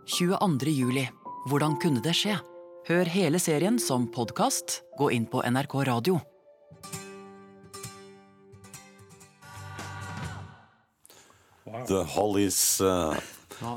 [0.09, 0.73] 22.
[0.73, 1.03] juli.
[1.45, 2.39] Hvordan kunne det skje?
[2.89, 4.79] Hør hele serien som podkast.
[4.97, 6.17] Gå inn på NRK Radio.
[11.85, 12.81] The Hollies.
[12.81, 13.13] Uh,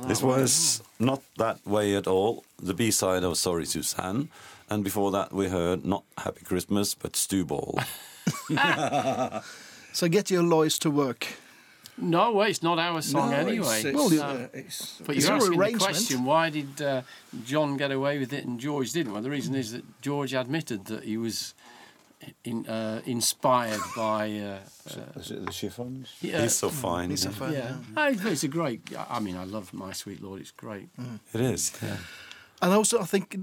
[0.07, 2.45] this was not that way at all.
[2.63, 4.29] The B side of Sorry Suzanne.
[4.71, 7.79] And before that, we heard not Happy Christmas, but Stew Ball.
[9.93, 11.27] So get your lawyers to work.
[11.97, 13.83] No, well, it's not our song anyway.
[13.85, 17.03] It's, Well, it's, you- uh, it's, But It's you're asking the question: Why did uh,
[17.45, 19.13] John get away with it and George didn't?
[19.13, 21.55] Well, the reason is that George admitted that he was
[22.45, 24.31] in, uh, inspired by.
[24.39, 24.59] Uh,
[24.99, 26.09] uh, is it the chiffons?
[26.21, 27.11] yeah, He's so fine.
[27.13, 28.81] It's a fun, yeah, Oh, it's- it's a great.
[29.11, 30.41] I mean, I love My Sweet Lord.
[30.41, 30.89] It's great.
[31.33, 31.73] It is.
[31.83, 31.97] Yeah.
[32.63, 33.37] And also, I think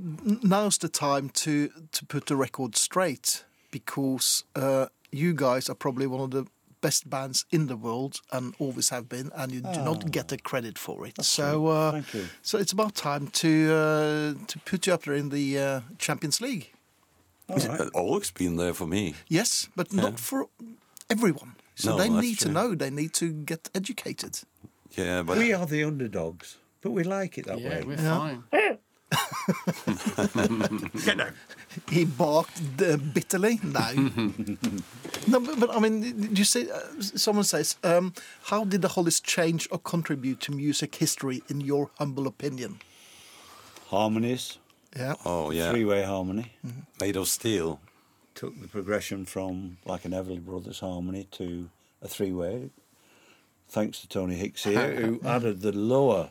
[0.43, 6.07] now's the time to to put the record straight because uh, you guys are probably
[6.07, 6.45] one of the
[6.81, 10.37] best bands in the world and always have been, and you do not get the
[10.37, 11.23] credit for it.
[11.23, 12.25] so, uh, Thank you.
[12.41, 16.41] so it's about time to uh, to put you up there in the uh, Champions
[16.41, 16.71] League.
[17.51, 17.89] All right.
[17.93, 19.13] Always been there for me.
[19.27, 20.47] Yes, but not for
[21.09, 21.55] everyone.
[21.75, 22.75] So No, they that's need to know.
[22.75, 24.39] They need to get educated.
[24.97, 27.83] Yeah, but We are the underdogs, but we like it that Yeah, way.
[27.83, 28.19] we're Yeah.
[28.19, 28.43] fine.
[31.05, 31.33] Get down.
[31.89, 33.59] He barked uh, bitterly.
[33.63, 33.91] No,
[35.27, 36.79] no, but, but I mean, did you see, Uh,
[37.17, 41.89] someone says, um, "How did the Hollies change or contribute to music history, in your
[41.99, 42.79] humble opinion?"
[43.89, 44.57] Harmonies,
[44.95, 45.15] Yeah.
[45.25, 46.53] Oh yeah, three-way harmony.
[46.99, 47.79] made of steel.
[48.35, 51.69] Took the progression from like an Everly Brothers harmony to
[52.01, 52.69] a three-way.
[53.69, 56.29] Thanks to Tony Hicks here, who added the lower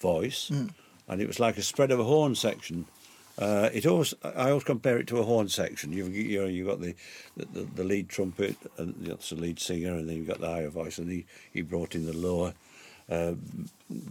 [0.00, 2.86] voice, and it was like a spread of a horn section.
[3.38, 5.92] Uh, it always, I always compare it to a horn section.
[5.92, 6.94] You've you know you've got the,
[7.36, 10.68] the the lead trumpet and that's the lead singer, and then you've got the higher
[10.68, 12.52] voice, and he, he brought in the lower,
[13.10, 13.32] uh,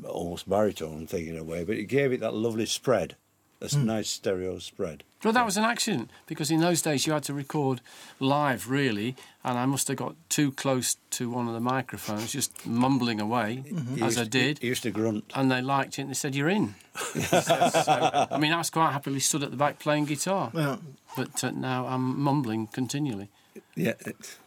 [0.07, 3.15] almost baritone thing in a way, but it gave it that lovely spread,
[3.61, 5.03] a s- nice stereo spread.
[5.23, 7.79] Well, that was an accident because in those days you had to record
[8.19, 12.65] live, really, and I must have got too close to one of the microphones, just
[12.65, 13.63] mumbling away
[13.95, 14.59] He as I used to- did.
[14.59, 15.25] He used to grunt.
[15.35, 16.73] and they liked it and they said, You're in.
[16.95, 20.77] so, I mean, I was quite happily stood at the back playing guitar, Yeah.
[21.15, 23.29] but uh, now I'm mumbling continually.
[23.75, 23.93] Yeah,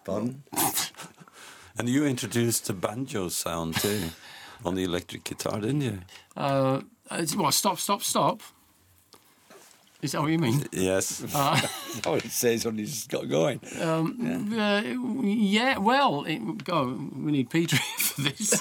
[0.05, 0.43] pardon.
[1.77, 4.11] And you introduced the banjo sound too
[4.65, 5.99] on the electric guitar, didn't you?
[6.37, 8.43] Uh, it's- well, stop, stop, stop.
[10.05, 10.67] Is that what you mean?
[10.71, 11.19] Yes.
[11.33, 13.59] That's what it says when he's got going.
[13.81, 14.83] Um, uh,
[15.25, 18.61] yeah, well, it, we need Peter for this.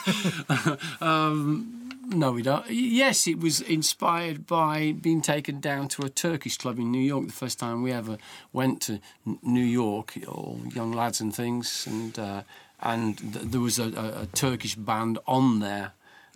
[1.01, 2.65] um, no, we don't.
[2.69, 7.27] Yes, it was inspired by being taken down to a Turkish club in New York
[7.27, 8.17] the first time we ever
[8.53, 9.01] went to
[9.41, 12.43] New York, all young lads and things, and uh,
[12.79, 15.91] and th- there was a, a, a Turkish band on there.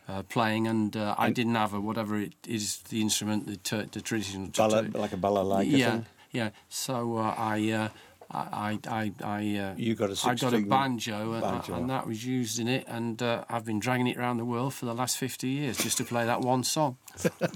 [0.10, 3.88] Uh, playing and uh, I didn't have a whatever it is the instrument the tur-
[3.92, 6.06] the traditional Balla, like a balalaika yeah, thing.
[6.32, 6.50] yeah.
[6.70, 7.90] So uh, I, uh,
[8.32, 11.90] I, I, I, I, uh, You got a I got a six-string banjo, and, and
[11.90, 14.86] that was used in it, and uh, I've been dragging it around the world for
[14.86, 16.98] the last fifty years just to play that one song.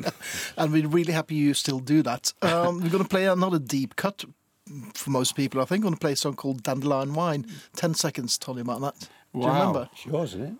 [0.57, 2.33] And we're really happy you still do that.
[2.41, 4.25] Um, we're going to play another deep cut
[4.93, 5.83] for most people, I think.
[5.83, 7.45] We're going to play a song called Dandelion Wine.
[7.75, 8.99] Ten seconds, Tony, about that.
[9.33, 9.89] Do you remember?
[9.93, 10.53] It's yours, isn't it?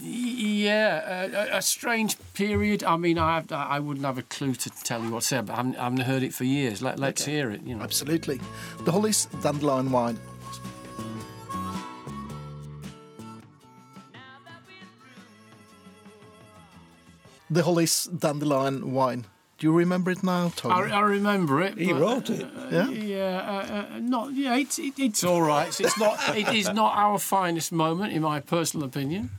[0.00, 2.84] Yeah, a, a strange period.
[2.84, 5.40] I mean, I, have, I wouldn't have a clue to tell you what to say,
[5.40, 6.82] but I haven't, I haven't heard it for years.
[6.82, 7.62] Let, let's hear it.
[7.62, 7.82] You know.
[7.82, 8.40] Absolutely.
[8.84, 10.18] The Hollies, Dandelion Wine.
[17.50, 19.26] The Hollies, Dandelion Wine.
[19.58, 20.92] Do you remember it now, I, Tony?
[20.92, 21.78] I remember it.
[21.78, 22.44] He but, wrote it.
[22.44, 22.90] uh, Yeah?
[22.90, 24.56] yeah, uh, uh, not yeah.
[24.56, 25.68] It's it, it's all right.
[25.80, 26.36] It's not.
[26.36, 29.30] It is not our finest moment, in my personal opinion.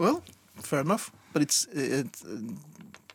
[0.00, 0.22] Well,
[0.56, 1.12] fair enough.
[1.32, 2.06] But it's it,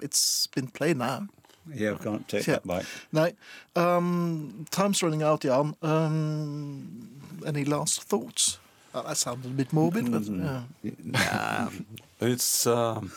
[0.02, 1.28] it's been played now.
[1.74, 2.60] Yeah, I can't take Yeah.
[2.60, 2.86] that back.
[3.12, 3.32] No,
[3.76, 5.76] um, time's running out, Jan.
[5.82, 7.10] Um,
[7.46, 8.60] any last thoughts?
[8.94, 11.70] Uh, that sounded a bit morbid, but yeah.
[12.22, 13.12] It's um,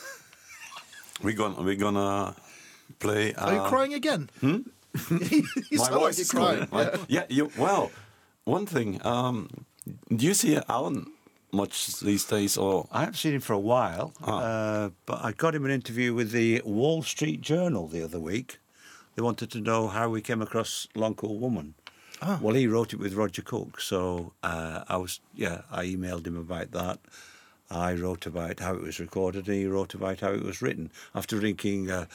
[1.22, 2.34] we're gonna we're gonna
[2.98, 3.34] play.
[3.34, 4.28] Uh, Are you crying again?
[4.40, 4.58] Hmm?
[5.10, 6.66] you My sound like voice is crying.
[6.70, 6.90] going.
[6.90, 7.26] My- yeah.
[7.28, 7.90] You well,
[8.44, 8.98] one thing.
[9.06, 9.48] Um,
[10.16, 11.06] do you see Alan
[11.52, 15.54] much these days, or I haven't seen him for a while, uh, but I got
[15.54, 18.58] him an interview with the Wall Street Journal the other week.
[19.14, 21.74] They wanted to know how we came across Long Cool Woman.
[22.40, 25.62] Well, he wrote it with Roger Cook, so uh, I was yeah.
[25.70, 26.98] I emailed him about that.
[27.70, 30.90] I wrote about how it was recorded, and he wrote about how it was written.
[31.14, 32.06] After drinking uh,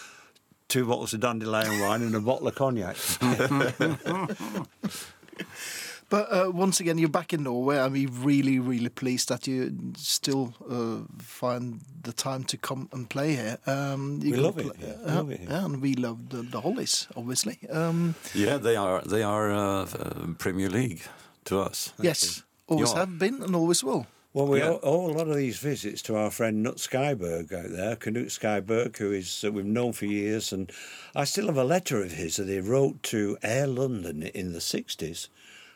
[0.67, 2.97] two bottles of dandelion wine and a bottle of cognac.
[6.13, 9.71] But uh, once again, you're back in Norway, and we're really, really pleased that you
[9.97, 13.57] still uh, find the time to come and play here.
[13.65, 14.95] Um, you We can love it here.
[15.07, 15.49] Uh, love it here.
[15.49, 17.57] yeah, and we love the, the Hollies, obviously.
[17.67, 21.01] Um, yeah, they are they are uh, uh, Premier League
[21.45, 21.93] to us.
[21.99, 22.99] yes, always Yeah.
[22.99, 24.05] have been and always will.
[24.33, 24.69] Well, we Yeah.
[24.69, 28.29] owe, owe a lot of these visits to our friend Nut Skyberg out there, Knut
[28.29, 30.71] Skyberg, who is uh, we've known for years, and
[31.15, 34.61] I still have a letter of his that he wrote to Air London in the
[34.61, 35.29] sixties.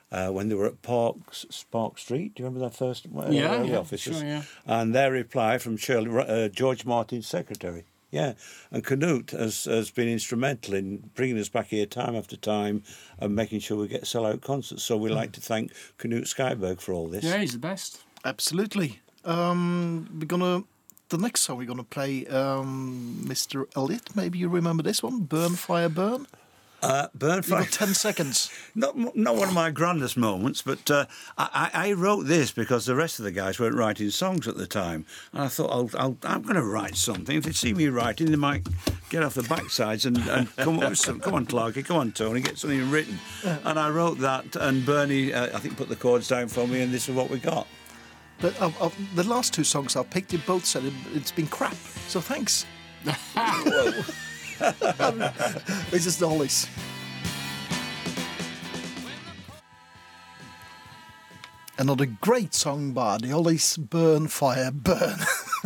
[0.10, 3.56] Uh, when they were at Parks Park Street, do you remember their first uh, Yeah,
[3.60, 4.18] early yeah, offices?
[4.20, 4.44] sure, yeah.
[4.66, 7.84] And their reply from Shirley, uh, George Martin's secretary.
[8.10, 8.34] Yeah,
[8.72, 12.84] and Canute has, has been instrumental in bringing us back here time after time
[13.20, 14.82] and making sure we get sell-out concerts.
[14.84, 17.26] So we like to thank Canute Skyberg for all this.
[17.26, 18.02] Yeah, he's the best.
[18.24, 19.02] Absolutely.
[19.26, 20.64] Um, we're gonna.
[21.10, 23.66] The next song we're gonna play, um, Mr.
[23.76, 24.16] Elliot.
[24.16, 26.28] Maybe you remember this one, "Burn Fire Burn."
[26.82, 28.52] Uh, Burn You've got ten seconds.
[28.76, 31.06] Not not one of my grandest moments, but uh,
[31.38, 34.58] I, I I wrote this because the rest of the guys weren't writing songs at
[34.58, 37.36] the time, and I thought I'll, I'll, I'm going to write something.
[37.36, 38.68] If they see me writing, they might
[39.10, 41.20] get off the backsides and, and come up with some.
[41.20, 43.18] Come on, Clarky, come on, Tony, get something written.
[43.44, 46.82] And I wrote that, and Bernie, uh, I think, put the chords down for me,
[46.82, 47.68] and this is what we got.
[48.40, 51.48] But of, of the last two songs I've picked, you both said it, it's been
[51.48, 51.76] crap.
[52.08, 52.68] So thanks.
[55.92, 56.68] This is the Hollies.
[61.78, 65.20] Another great song by the Hollies, Burn, Fire, Burn.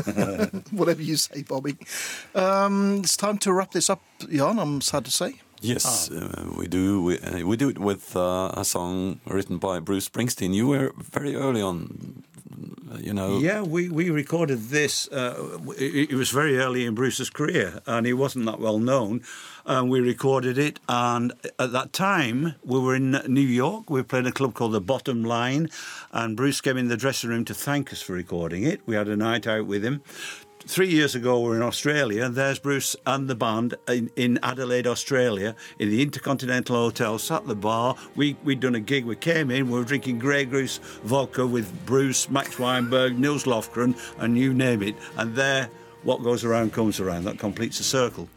[0.71, 1.77] Whatever you say, Bobby.
[2.35, 5.35] Um, it's time to wrap this up, Jan, I'm sad to say.
[5.61, 7.03] Yes, uh, we do.
[7.03, 10.55] We, uh, we do it with uh, a song written by Bruce Springsteen.
[10.55, 12.23] You were very early on,
[12.97, 13.37] you know.
[13.37, 15.07] Yeah, we, we recorded this.
[15.09, 19.21] Uh, it, it was very early in Bruce's career, and he wasn't that well known.
[19.63, 23.87] And we recorded it, and at that time we were in New York.
[23.87, 25.69] We were playing a club called the Bottom Line,
[26.11, 28.81] and Bruce came in the dressing room to thank us for recording it.
[28.87, 30.01] We had a night out with him.
[30.67, 34.39] Three years ago, we were in Australia, and there's Bruce and the band in, in
[34.43, 37.95] Adelaide, Australia, in the Intercontinental Hotel, sat at the bar.
[38.15, 41.85] We, we'd done a gig, we came in, we were drinking Grey Goose vodka with
[41.85, 44.95] Bruce, Max Weinberg, Nils Lofgren, and you name it.
[45.17, 45.67] And there,
[46.03, 47.25] what goes around comes around.
[47.25, 48.29] That completes a circle.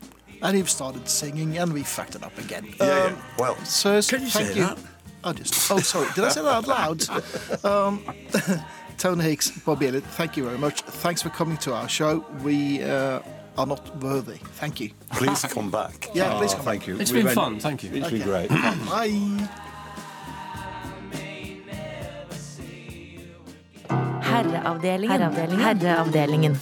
[0.42, 2.66] And he started singing, and we fucked it up again.
[2.80, 3.04] Yeah, yeah.
[3.04, 4.66] Um, Well, So Can you thank say you.
[4.66, 4.78] that?
[5.24, 6.08] Oh, just, oh, sorry.
[6.14, 7.04] Did I say that out loud?
[7.64, 8.04] Um,
[8.98, 10.80] Tony Hicks, Bobby Elliott, thank you very much.
[10.82, 12.24] Thanks for coming to our show.
[12.42, 13.20] We uh,
[13.58, 14.38] are not worthy.
[14.60, 14.90] Thank you.
[15.12, 16.08] Please come back.
[16.14, 16.98] Yeah, please Oh, come thank you.
[16.98, 17.90] It's We've been en- fun, thank you.
[17.94, 18.48] It's been great.
[18.48, 19.48] Bye.
[24.20, 25.32] Herreavdelingen.
[25.60, 26.56] Herreavdelingen.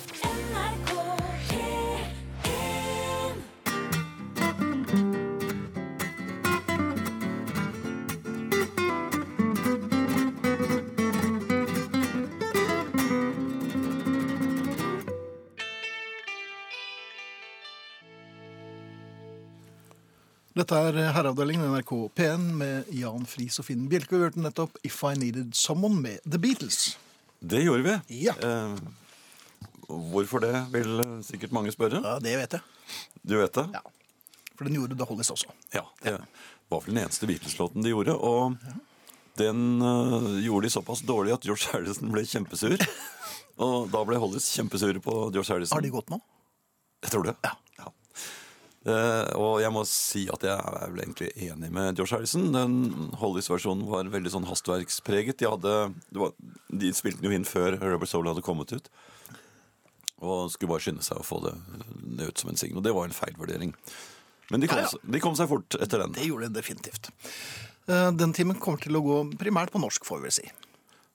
[20.52, 24.18] Dette er Herreavdelingen NRK P1 med Jan Friis og Finn Bjelke.
[24.18, 26.98] Vi hørte nettopp If I Needed Someone med The Beatles.
[27.40, 27.94] Det gjorde vi.
[28.26, 28.34] Ja.
[28.36, 28.74] Eh,
[29.88, 32.02] hvorfor det, vil eh, sikkert mange spørre.
[32.04, 33.00] Ja, det vet jeg.
[33.24, 33.64] Du vet det?
[33.78, 33.80] Ja.
[34.52, 35.56] For den gjorde The Hollies også.
[35.72, 36.18] Ja, det
[36.68, 38.18] var vel den eneste Beatles-låten de gjorde.
[38.20, 38.52] Og
[39.40, 42.76] den uh, gjorde de såpass dårlig at George Harrison ble kjempesur.
[43.64, 45.78] og da ble Hollies kjempesure på George Harrison.
[45.80, 46.20] Har de gått nå?
[47.08, 47.38] Jeg tror det.
[47.40, 47.56] Ja.
[47.56, 47.62] Eh,
[48.84, 52.48] og jeg må si at jeg er vel egentlig enig med George Harrison.
[52.54, 55.38] Den Hollys versjonen var veldig sånn hastverkspreget.
[55.38, 55.74] De, hadde,
[56.10, 56.32] det var,
[56.82, 58.90] de spilte den jo inn før Rubber Soul hadde kommet ut.
[60.22, 61.54] Og skulle bare skynde seg å få det,
[62.18, 62.78] det ut som en singel.
[62.82, 63.72] Og det var en feilvurdering.
[64.50, 65.12] Men de kom, Ja, ja.
[65.14, 66.14] de kom seg fort etter den.
[66.18, 67.10] Det gjorde de definitivt.
[67.86, 70.50] Eh, Den timen kommer til å gå primært på norsk, får vi vel si.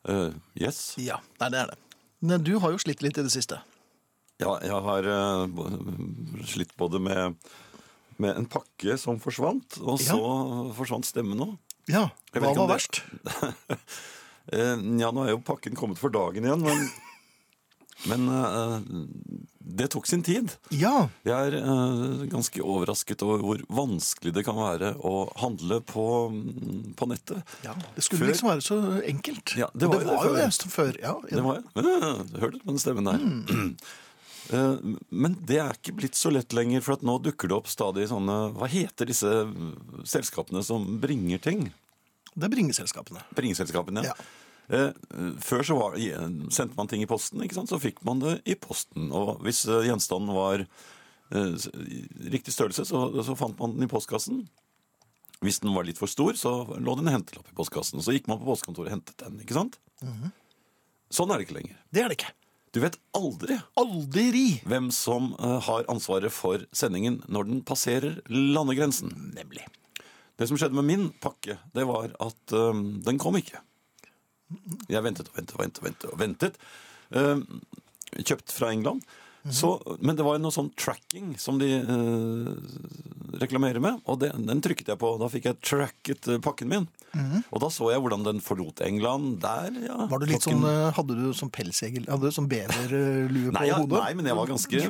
[0.07, 0.95] Uh, yes.
[1.03, 1.77] Ja, nei, det er det.
[2.23, 3.59] Men du har jo slitt litt i det siste.
[4.39, 5.47] Ja, jeg har uh,
[6.45, 7.33] slitt både med,
[8.21, 10.19] med en pakke som forsvant, og så
[10.77, 11.55] forsvant stemmen òg.
[11.89, 13.01] Ja, hva var det- verst?
[14.47, 16.85] Eh, ja, nå er jo pakken kommet for dagen igjen, men,
[18.07, 18.77] men uh,
[19.59, 20.53] det tok sin tid.
[20.71, 26.05] Ja, Jeg er uh, ganske overrasket over hvor vanskelig det kan være å handle på,
[26.31, 27.43] mm, på nettet.
[27.67, 27.75] ja.
[27.97, 28.79] Det skulle Før- liksom være så
[29.11, 29.57] enkelt.
[29.59, 30.95] Ja, det var jo det jo det før.
[31.03, 31.67] Ja, Det var jeg.
[31.83, 33.19] Eh, Hørte du på den stemmen der?
[33.19, 33.71] Eh,
[34.51, 38.05] Men det er ikke blitt så lett lenger, for at nå dukker det opp stadig
[38.11, 41.65] sånne Hva heter disse mm, selskapene som bringer ting?
[42.37, 43.23] Det er bringeselskapene.
[43.35, 44.13] Bringeselskapene, ja.
[44.13, 44.27] Ja.
[44.67, 44.91] Eh,
[45.43, 45.97] Før så var,
[46.53, 47.71] sendte man ting i posten, ikke sant?
[47.71, 49.09] så fikk man det i posten.
[49.15, 51.67] Og hvis eh, gjenstanden var eh,
[52.35, 54.45] riktig størrelse, så, så fant man den i postkassen.
[55.45, 58.01] Hvis den var litt for stor, så lå det en hentelapp i postkassen.
[58.03, 59.39] Så gikk man på postkontoret og hentet den.
[59.43, 59.77] ikke sant?
[61.13, 61.77] Sånn er det ikke lenger.
[61.93, 62.31] Det er det ikke.
[62.75, 64.47] Du vet aldri Aldri!
[64.67, 69.13] hvem som eh, har ansvaret for sendingen når den passerer landegrensen.
[69.37, 69.63] Nemlig.
[70.37, 73.63] Det som skjedde med min pakke, det var at eh, den kom ikke.
[74.87, 76.59] Jeg ventet og ventet og ventet og ventet.
[77.15, 77.41] Eh,
[78.19, 79.03] kjøpt fra England.
[79.53, 84.61] Så, men det var noe sånn tracking som de eh, reklamerer med, og det, den
[84.63, 85.13] trykket jeg på.
[85.21, 86.87] Da fikk jeg tracket eh, pakken min.
[87.49, 89.39] Og da så jeg hvordan den forlot England.
[89.41, 89.95] Der, ja.
[90.11, 93.63] Var du litt klokken- sånn, eh, Hadde du sånn pelsegel Hadde du sånn beverlue på
[93.65, 94.01] ja, hodet?
[94.03, 94.81] nei, men jeg var ganske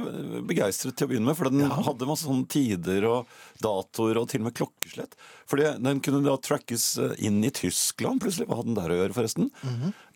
[0.50, 1.38] begeistret til å begynne med.
[1.39, 3.32] For den hadde masse sånne tider og
[3.63, 5.15] datoer og til og med klokkeslett.
[5.48, 8.50] For den kunne da trackes eh, inn i Tyskland plutselig.
[8.50, 9.52] Hva hadde den der å gjøre, forresten?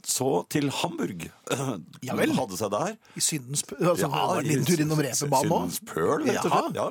[0.08, 1.28] Så til Hamburg.
[2.08, 2.34] Ja vel.
[2.38, 2.96] Hadde seg der.
[3.16, 3.82] I syndens pøl?
[3.92, 5.70] altså, var det en liten tur innom reperbanen òg?
[5.70, 6.76] Syndens pøl, rett og slett.
[6.76, 6.88] Ja.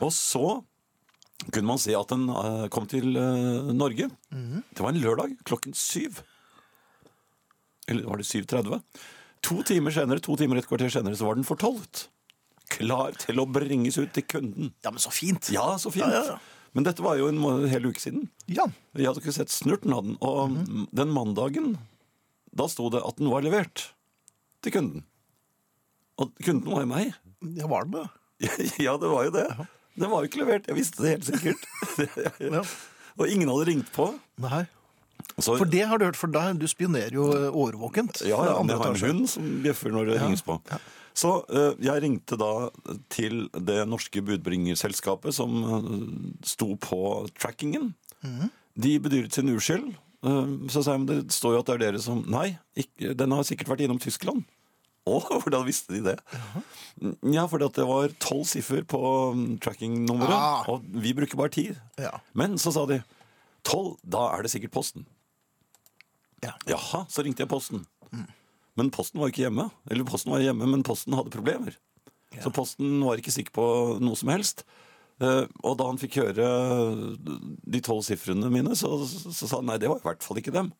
[0.00, 0.44] Og så
[1.52, 4.10] kunne man se at den eh, kom til eh, Norge.
[4.32, 4.62] -hmm.
[4.74, 6.20] Det var en lørdag klokken syv.
[7.88, 8.80] Eller var det 7.30?
[9.42, 12.08] To timer senere, to timer et kvarter senere så var den fortollet.
[12.70, 14.72] Klar til å bringes ut til kunden.
[14.84, 15.50] Ja, men så fint.
[15.50, 16.04] Ja, så fint.
[16.06, 16.38] Ja, ja, ja.
[16.72, 18.28] Men dette var jo en hel uke siden.
[18.46, 18.66] Ja.
[18.94, 20.16] Jeg hadde ikke sett snurten av den.
[20.20, 20.86] Og Mhm.
[20.94, 21.78] den mandagen,
[22.56, 23.90] da sto det at den var levert
[24.64, 25.04] til kunden.
[26.20, 27.14] Og kunden var jo meg.
[27.56, 28.08] ja, var den det?
[28.86, 29.46] Ja, det var jo det.
[30.00, 30.68] Den var jo ikke levert.
[30.68, 31.64] Jeg visste det helt sikkert.
[32.50, 32.64] Ja.
[33.20, 34.12] Og ingen hadde ringt på.
[34.40, 34.64] Nei.
[35.40, 38.22] Så, For det har du hørt, for deg, du spionerer jo eh, årvåkent.
[38.28, 40.56] Ja, ja, men jeg har en hund som bjeffer når det ringes på.
[41.16, 42.70] Så uh, jeg ringte da
[43.12, 45.90] til det norske budbringerselskapet som uh,
[46.46, 47.00] sto på
[47.36, 47.90] trackingen.
[48.24, 48.48] Mm.
[48.80, 49.90] De bedyret sin uskyld.
[50.26, 53.14] Eh, så sa jeg, men det står jo at det er dere som Nei, ikke,
[53.16, 54.44] den har sikkert vært innom Tyskland.
[55.08, 56.16] Å, hvordan visste de det?
[57.32, 59.00] Ja, fordi at det var tolv siffer på
[59.36, 60.66] mm, trackingnummeret, Ah.
[60.68, 61.70] og vi bruker bare ti.
[61.98, 62.18] Ja.
[62.36, 63.00] Men så sa de
[63.66, 65.06] tolv, da er det sikkert Posten.
[66.44, 66.52] Ja.
[66.68, 67.82] Jaha, så ringte jeg Posten.
[68.78, 69.66] Men Posten var ikke hjemme.
[69.92, 71.74] Eller Posten var hjemme, men Posten hadde problemer.
[72.40, 73.64] Så Posten var ikke sikker på
[74.00, 74.62] noe som helst.
[75.20, 76.46] Eh, og da han fikk høre
[77.20, 80.54] de tolv sifrene mine, så, så, sa han nei, det var i hvert fall ikke
[80.54, 80.72] dem.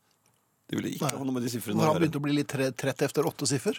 [0.70, 1.16] De ville ikke Nei.
[1.18, 2.00] ha noe med de sifrene Når å han gjøre.
[2.04, 3.78] begynte å bli litt trett efter åtte siffer.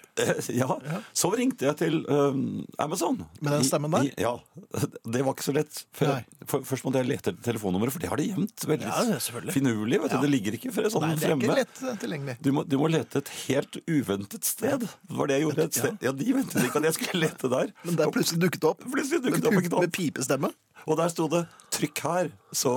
[0.52, 0.76] Ja,
[1.16, 2.42] så ringte jeg til um,
[2.84, 3.22] Amazon.
[3.40, 4.10] Med den stemmen der?
[4.10, 4.34] I, ja,
[5.16, 5.80] det var ikke så lett.
[5.96, 9.20] For, for, først måtte jeg lete etter telefonnummeret, for det har de gjemt veldig Ja,
[9.56, 10.02] finurlig.
[10.04, 10.18] Vet du.
[10.18, 10.22] Ja.
[10.26, 11.48] Det ligger ikke for sånn Nei, det er fremme.
[11.48, 12.38] ikke lett eh, tilgjengelig.
[12.44, 14.84] Du må, du må lete et helt uventet sted.
[14.84, 15.68] Det var det jeg gjorde.
[15.72, 16.00] Et sted.
[16.04, 17.72] Ja, De ventet ikke at jeg skulle lete der.
[17.88, 18.84] Men der plutselig dukket det opp.
[18.92, 20.52] Plutselig dukket opp med pipestemme.
[20.90, 22.74] Og der sto det 'trykk her, så,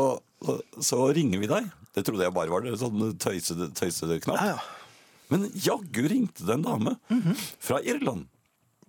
[0.79, 1.73] så ringer vi deg'.
[1.95, 4.41] Det trodde jeg bare var en sånn tøysede, tøysede knapp.
[4.41, 5.21] Ja, ja.
[5.33, 6.97] Men jaggu ringte det en dame
[7.63, 8.27] fra Irland.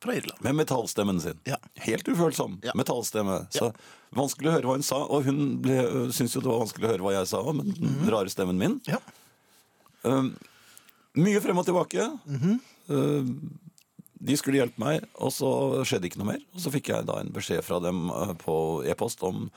[0.03, 0.41] Fra Irland.
[0.43, 1.37] Med metallstemmen sin.
[1.47, 1.57] Ja.
[1.85, 3.45] Helt ufølsom metallstemme.
[3.55, 3.71] Så
[4.15, 6.87] Vanskelig å høre hva hun sa, og hun ble, øh, syntes jo det var vanskelig
[6.87, 8.77] å høre hva jeg sa, med den rare stemmen min.
[8.87, 9.01] Ja.
[10.07, 10.29] Um,
[11.19, 12.05] mye frem og tilbake.
[12.23, 12.59] Mhm.
[12.87, 13.59] Um,
[14.15, 15.49] de skulle hjelpe meg, og så
[15.87, 16.43] skjedde ikke noe mer.
[16.55, 18.55] Og så fikk jeg da en beskjed fra dem uh, på
[18.87, 19.47] e-post om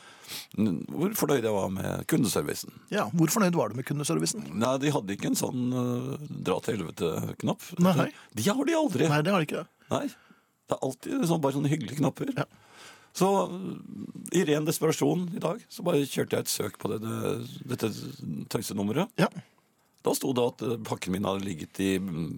[0.66, 2.74] hvor fornøyd jeg var med kundeservicen.
[2.92, 3.06] ja.
[3.16, 4.44] Hvor fornøyd var du med kundeservicen?
[4.52, 7.68] Nei, de hadde ikke en sånn uh, dra til helvete-knapp.
[7.84, 8.10] Nei.
[8.36, 9.08] De har de aldri.
[9.08, 9.66] Nei, det har de ikke.
[9.94, 10.06] Nei.
[10.68, 12.34] Det er alltid sånn, bare sånne hyggelige knapper.
[12.36, 12.48] Ja.
[13.16, 13.28] Så
[14.36, 17.30] i ren desperasjon i dag så bare kjørte jeg et søk på det, det,
[17.72, 17.90] dette
[18.52, 19.10] tøysenummeret.
[19.18, 19.30] Ja.
[20.06, 22.28] Da sto det at eh, pakken min hadde ligget i mm,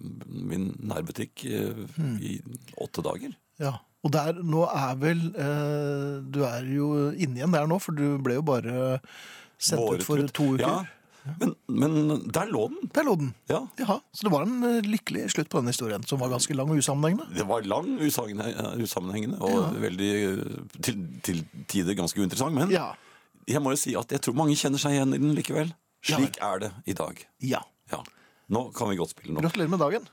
[0.49, 1.85] min nærbutikk eh,
[2.21, 2.37] i
[2.81, 3.35] åtte dager.
[3.61, 3.77] ja.
[4.01, 8.15] Og der, nå er vel eh, Du er jo inne igjen der nå, for du
[8.25, 8.95] ble jo bare
[9.61, 10.31] sendt Båret ut for ut.
[10.33, 10.63] to uker.
[10.65, 12.89] Ja, men, men der lå den.
[12.97, 13.29] Der lå den.
[13.51, 13.59] Ja.
[13.77, 16.73] Jaha, Så det var en eh, lykkelig slutt på denne historien, som var ganske lang
[16.73, 17.29] og usammenhengende.
[17.37, 20.41] Det var lang, usammenheng- usammenhengende og veldig eh,
[20.81, 22.57] til, til tider ganske uinteressant.
[22.57, 22.87] Men Ja.
[23.45, 25.69] jeg må jo si at jeg tror mange kjenner seg igjen i den likevel.
[26.09, 27.19] Ja Slik er det i dag.
[27.45, 27.61] Ja.
[27.91, 28.01] Ja.
[28.51, 29.41] Nå kan vi godt spille nå.
[29.43, 30.07] Gratulerer med dagen.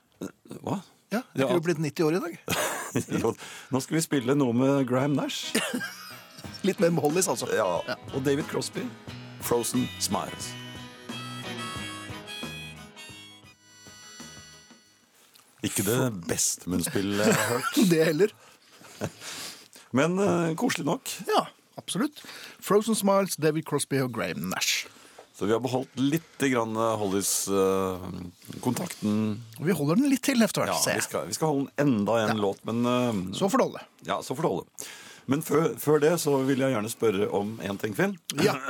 [0.62, 0.80] Hva?
[1.11, 1.49] Ja, Du Ja.
[1.49, 2.39] er jo blitt 90 år i dag.
[3.22, 3.34] Jo,
[3.72, 5.55] Nå skal vi spille noe med Graham Nash.
[6.66, 7.49] Litt mer Mollis, altså.
[7.55, 7.66] Ja.
[8.14, 8.84] Og David Crosby.
[9.41, 10.51] Frozen Smiles.
[15.66, 18.34] Ikke det beste munnspillet jeg har hørt, Det heller.
[19.93, 21.11] men uh, koselig nok.
[21.26, 21.47] Ja,
[21.80, 22.20] absolutt.
[22.62, 24.86] Frozen Smiles, David Crosby og Graham Nash.
[25.39, 29.12] Så vi har beholdt litt grann Hollies-kontakten.
[29.61, 31.05] Og vi holder den litt til etter hvert, ja, ser vi jeg.
[31.07, 32.36] skal, vi skal holde den enda en Ja.
[32.43, 33.82] låt, men eh, Så får det holde.
[34.09, 34.66] Ja, så får det holde.
[35.30, 38.16] Men før, før det så vil jeg gjerne spørre om én ting, Finn.
[38.43, 38.57] Ja.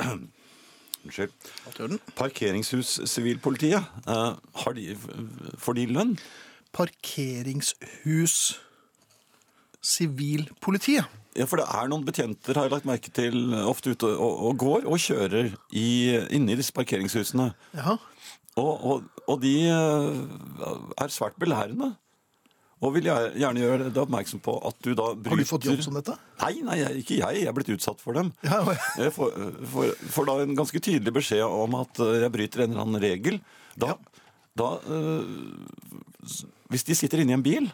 [1.05, 1.31] Unnskyld.
[1.65, 1.99] Alt i orden.
[2.19, 4.73] Parkeringshus Sivilpolitiet, uh, får
[5.73, 6.13] de lønn?
[6.75, 8.35] Parkeringshus
[9.85, 11.07] Sivilpolitiet.
[11.37, 14.57] Ja, for det er noen betjenter, har jeg lagt merke til, ofte ute og, og
[14.59, 15.89] går og kjører i,
[16.35, 17.51] inne i disse parkeringshusene.
[17.77, 17.95] Ja.
[18.59, 20.21] Og, og, og de eh,
[20.99, 21.93] er svært belærende.
[22.79, 25.81] Og vil gjerne gjøre deg oppmerksom på at du da bryter Har du fått jobb
[25.83, 26.15] som dette?
[26.39, 27.41] Nei, nei, ikke jeg.
[27.41, 28.31] Jeg er blitt utsatt for dem.
[28.47, 28.77] Ja, ja.
[29.03, 29.35] Jeg får,
[29.73, 33.03] får, får da en ganske tydelig beskjed om at eh, jeg bryter en eller annen
[33.03, 33.41] regel.
[33.79, 33.97] Da,
[34.59, 35.27] da øh,
[36.71, 37.67] Hvis de sitter inne i en bil,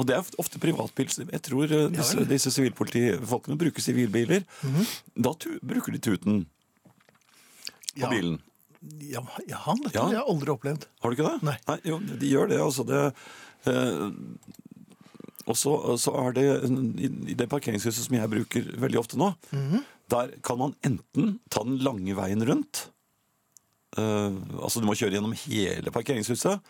[0.00, 4.46] og det er ofte privatbil Jeg tror eh, disse, disse sivilpolitifolkene bruker sivilbiler.
[4.64, 4.86] Mhm.
[5.26, 6.46] Da tu, bruker de tuten
[7.94, 8.08] på Ja.
[8.10, 8.38] bilen.
[9.04, 10.06] Ja, ja, dette Ja.
[10.06, 10.86] har jeg aldri opplevd.
[11.02, 11.42] Har du ikke det?
[11.44, 11.78] Nei.
[11.84, 12.60] jo, de gjør det.
[12.64, 13.00] Altså det
[13.68, 14.10] eh,
[15.50, 16.44] og så, så er det
[17.00, 19.84] i i det parkeringshuset som jeg bruker veldig ofte nå, Mhm.
[20.10, 22.86] der kan man enten ta den lange veien rundt
[23.98, 24.30] eh,
[24.62, 26.60] Altså du må kjøre gjennom hele parkeringshuset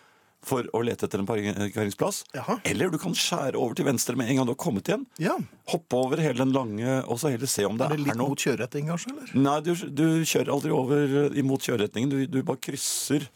[0.42, 2.22] for å lete etter en parkeringsplass.
[2.32, 2.58] Jaha.
[2.64, 5.02] Eller du kan skjære over til venstre med en gang du har kommet igjen.
[5.20, 5.34] Ja.
[5.68, 8.16] Hoppe over hele den lange, og så heller se om det Er er, det litt
[8.20, 9.12] noe mot kjøreretning, kanskje?
[9.16, 9.34] eller?
[9.44, 12.10] Nei, du, du kjører aldri over eh, imot kjøreretningen.
[12.14, 13.28] Du, du bare krysser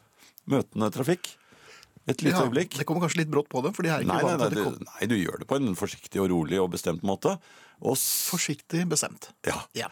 [0.48, 1.34] møtende trafikk.
[2.08, 2.74] Et lite Ja, øyeblikk.
[2.76, 4.48] Det kommer kanskje litt brått på dem, for de er ikke Nei, nei, vant nei,
[4.52, 7.36] til du, nei, du gjør det på en forsiktig og rolig og bestemt måte.
[7.84, 9.30] Og s- forsiktig bestemt.
[9.48, 9.60] ja.
[9.76, 9.88] Ja.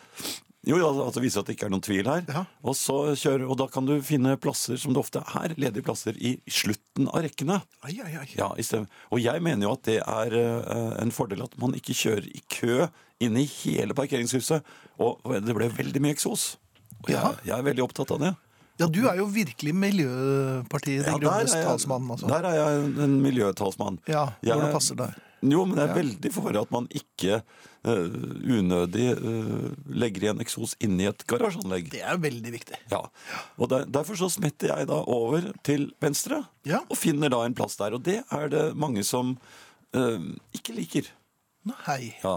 [0.62, 2.20] Jo, ja, altså viser at det ikke er noen tvil her.
[2.30, 2.44] Ja.
[2.62, 6.14] Og, så kjør, og da kan du finne plasser, som det ofte er, ledige plasser,
[6.22, 7.56] i slutten av rekkene.
[7.82, 8.28] Ai, ai, ai.
[8.38, 8.52] Ja.
[8.54, 12.44] Og jeg mener jo at det er uh, en fordel at man ikke kjører i
[12.46, 12.86] kø
[13.22, 14.62] inn i hele parkeringshuset.
[15.02, 16.52] Og det ble veldig mye eksos.
[17.02, 17.34] Og jeg, Ja.
[17.42, 18.32] jeg er veldig opptatt av det.
[18.80, 22.06] Ja, du er jo virkelig Miljøpartiet De Ja, Grønnes talsmann.
[22.10, 22.30] Altså.
[22.30, 23.98] Der er jeg en, miljøtalsmann.
[24.08, 25.10] Ja, Jeg- passer det.
[25.42, 27.42] Jo, men jeg er veldig for at man ikke
[27.82, 31.88] unødig eh, legger igjen eksos inni et garasjeanlegg.
[31.90, 32.78] Det er veldig viktig.
[32.92, 33.00] Ja,
[33.58, 36.82] og der, Derfor så smetter jeg da over til venstre Ja.
[36.88, 37.96] og finner da en plass der.
[37.98, 39.34] Og det er det mange som
[39.96, 41.10] uh, ikke liker.
[41.66, 42.14] Nei.
[42.22, 42.36] Ja,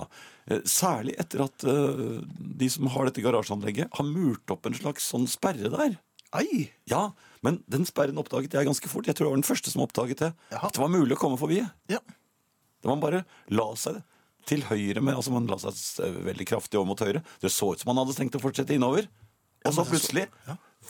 [0.49, 5.05] eh, Særlig etter at uh, de som har dette garasjeanlegget, har murt opp en slags
[5.13, 5.99] sånn sperre der.
[6.35, 6.71] Ei.
[6.89, 7.11] Ja,
[7.45, 9.05] Men den sperren oppdaget jeg ganske fort.
[9.05, 10.31] Jeg tror jeg var den første som oppdaget det.
[10.49, 10.65] Jaha.
[10.65, 11.61] At det var mulig å komme forbi.
[11.93, 12.01] Ja.
[12.81, 13.21] Da man bare
[13.53, 14.01] la seg
[14.45, 17.23] til høyre med Altså man la seg veldig kraftig over mot høyre.
[17.41, 19.07] Det så ut som man hadde tenkt å fortsette innover.
[19.65, 20.27] Og så plutselig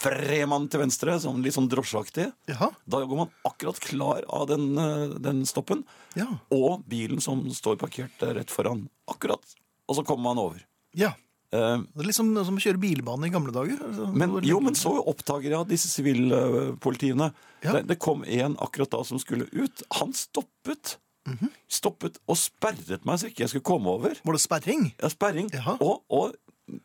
[0.04, 2.26] vred man til venstre, sånn litt sånn drosjeaktig.
[2.52, 5.86] Da går man akkurat klar av den, eh, den stoppen.
[6.20, 6.28] Ja.
[6.52, 8.90] Og bilen som står parkert eh, rett foran.
[9.08, 9.40] Akkurat.
[9.88, 10.66] Og så kommer man over.
[10.94, 11.14] ja.
[11.56, 13.78] Eh, Det er liksom som å kjøre bilbane i gamle dager.
[13.80, 17.30] Altså, men, jo, men så oppdager jeg at disse sivilpolitiene
[17.64, 17.72] Ja.
[17.78, 19.84] det, det kom en akkurat da som skulle ut.
[20.02, 20.98] Han stoppet.
[21.28, 21.50] Mhm.
[21.68, 24.14] Stoppet og sperret meg så ikke jeg skulle komme over.
[24.24, 24.94] Var det sperring?
[25.02, 25.50] Ja, sperring.
[25.82, 26.36] Og, og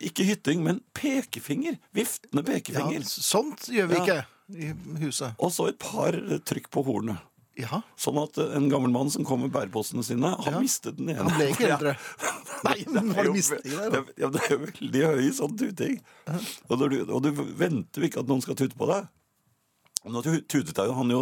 [0.00, 1.76] ikke hytting, men pekefinger.
[1.94, 3.02] Viftende Ja, pekefinger.
[3.04, 4.04] sånt gjør vi Ja.
[4.04, 4.72] ikke i
[5.04, 5.34] huset.
[5.38, 6.12] Og så et par
[6.48, 7.18] trykk på hornet.
[7.60, 7.82] Ja.
[7.98, 10.60] Sånn at eh, en gammel mann som kom med bæreposene sine, han Ja.
[10.60, 11.28] mistet den ene.
[11.28, 11.96] Han ble ikke eldre.
[12.64, 13.90] Nei, Det er jo- mistet det?
[13.92, 16.00] det Ja, det er jo veldig høy sånn tuting.
[16.70, 19.08] Og, du, og du venter jo ikke at noen skal tute på deg.
[20.08, 21.18] Nå tu- tutet jeg jo han jo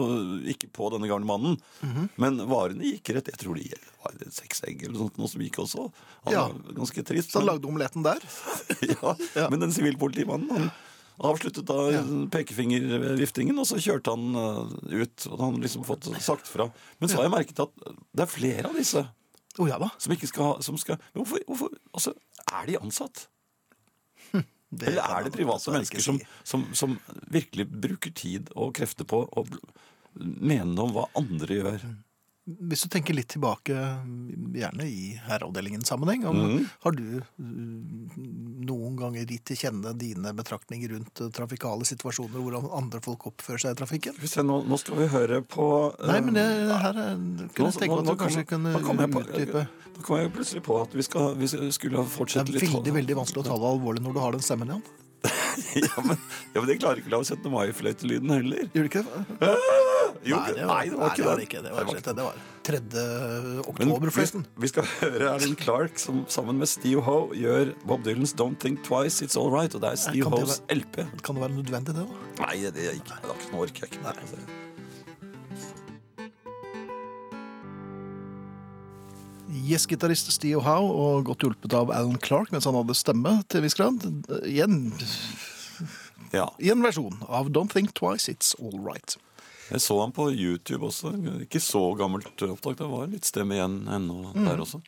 [0.47, 2.09] ikke på denne gamle mannen, Mhm.
[2.17, 3.27] men varene gikk rett.
[3.27, 3.75] Jeg tror det
[4.05, 5.91] var seks egg eller sånt noe som gikk også.
[6.25, 6.47] Han Ja.
[6.47, 7.33] var ganske trist.
[7.33, 8.21] Så han men- lagde omeletten der?
[9.03, 9.49] ja, Ja.
[9.51, 10.71] Men den sivilpolitimannen han
[11.19, 11.91] avsluttet da
[12.31, 15.27] pekefingerviftingen, og så kjørte han eh, ut.
[15.33, 16.71] Og han liksom fått sagt fra.
[17.01, 17.75] Men så har jeg merket at
[18.15, 19.03] det er flere av disse
[19.59, 19.91] oh, ja da.
[19.99, 22.15] som ikke skal ha som skal, Men hvorfor, hvorfor altså,
[22.53, 23.27] Er de ansatt?
[24.69, 26.99] Det Eller er det private mennesker som, som, som
[27.33, 29.45] virkelig bruker tid og krefter på å
[30.19, 31.87] mene noe om hva andre gjør?
[32.49, 33.75] Hvis du tenker litt tilbake,
[34.57, 36.63] gjerne i herreavdelingen-sammenheng, om, Mhm.
[36.85, 42.71] har du mm, noen ganger gitt til kjenne dine betraktninger rundt eh, trafikale situasjoner, hvordan
[42.73, 44.17] andre folk oppfører seg i trafikken?
[44.25, 45.67] Se, nå, nå skal vi høre på
[45.99, 46.47] eh, Nei, men det
[46.87, 47.19] her er,
[47.53, 49.67] kunne jeg tenke meg at du kanskje kunne nå kom jeg utdype.
[49.99, 52.97] Nå kom jeg plutselig på at vi, skal, vi skulle Det fortsette er litt veldig,
[53.03, 54.89] veldig vanskelig å ta det alvorlig når du har den stemmen igjen.
[55.83, 56.17] ja, men,
[56.55, 57.51] ja, men det klarer ikke å lage 17.
[57.51, 58.69] mai-fløytelyden heller.
[58.73, 59.49] Gjør du ikke det?
[60.25, 61.33] Jo, nei, det var, nei, det var ikke det.
[61.33, 61.63] Var ikke.
[61.63, 62.15] Det var, slett det.
[62.19, 62.81] det var 3.
[63.73, 64.45] oktober, forresten.
[64.55, 68.61] vi, vi skal høre Erlend Clark som sammen med Steve Howe gjør Bob Dylans Don't
[68.61, 69.75] Think Twice, It's All Right.
[69.75, 71.03] Og det er Steve det Hoes LP.
[71.25, 72.05] Kan det være nødvendig, det?
[72.05, 72.45] da?
[72.45, 74.15] Nei, det er ikke, det nå orker jeg ikke.
[74.15, 74.41] Altså,
[79.69, 83.77] Yes-gitarist Steve Howe, og godt hjulpet av Alan Clark mens han hadde stemme til viss
[83.79, 84.05] grad.
[84.45, 84.93] I en,
[86.35, 86.51] Ja.
[86.61, 89.17] I en versjon av Don't Think Twice, It's All Right.
[89.69, 91.13] Jeg så han på YouTube også.
[91.45, 92.79] Ikke så gammelt opptak.
[92.81, 94.47] Det var litt stemme igjen ennå Mm.
[94.49, 94.81] der også.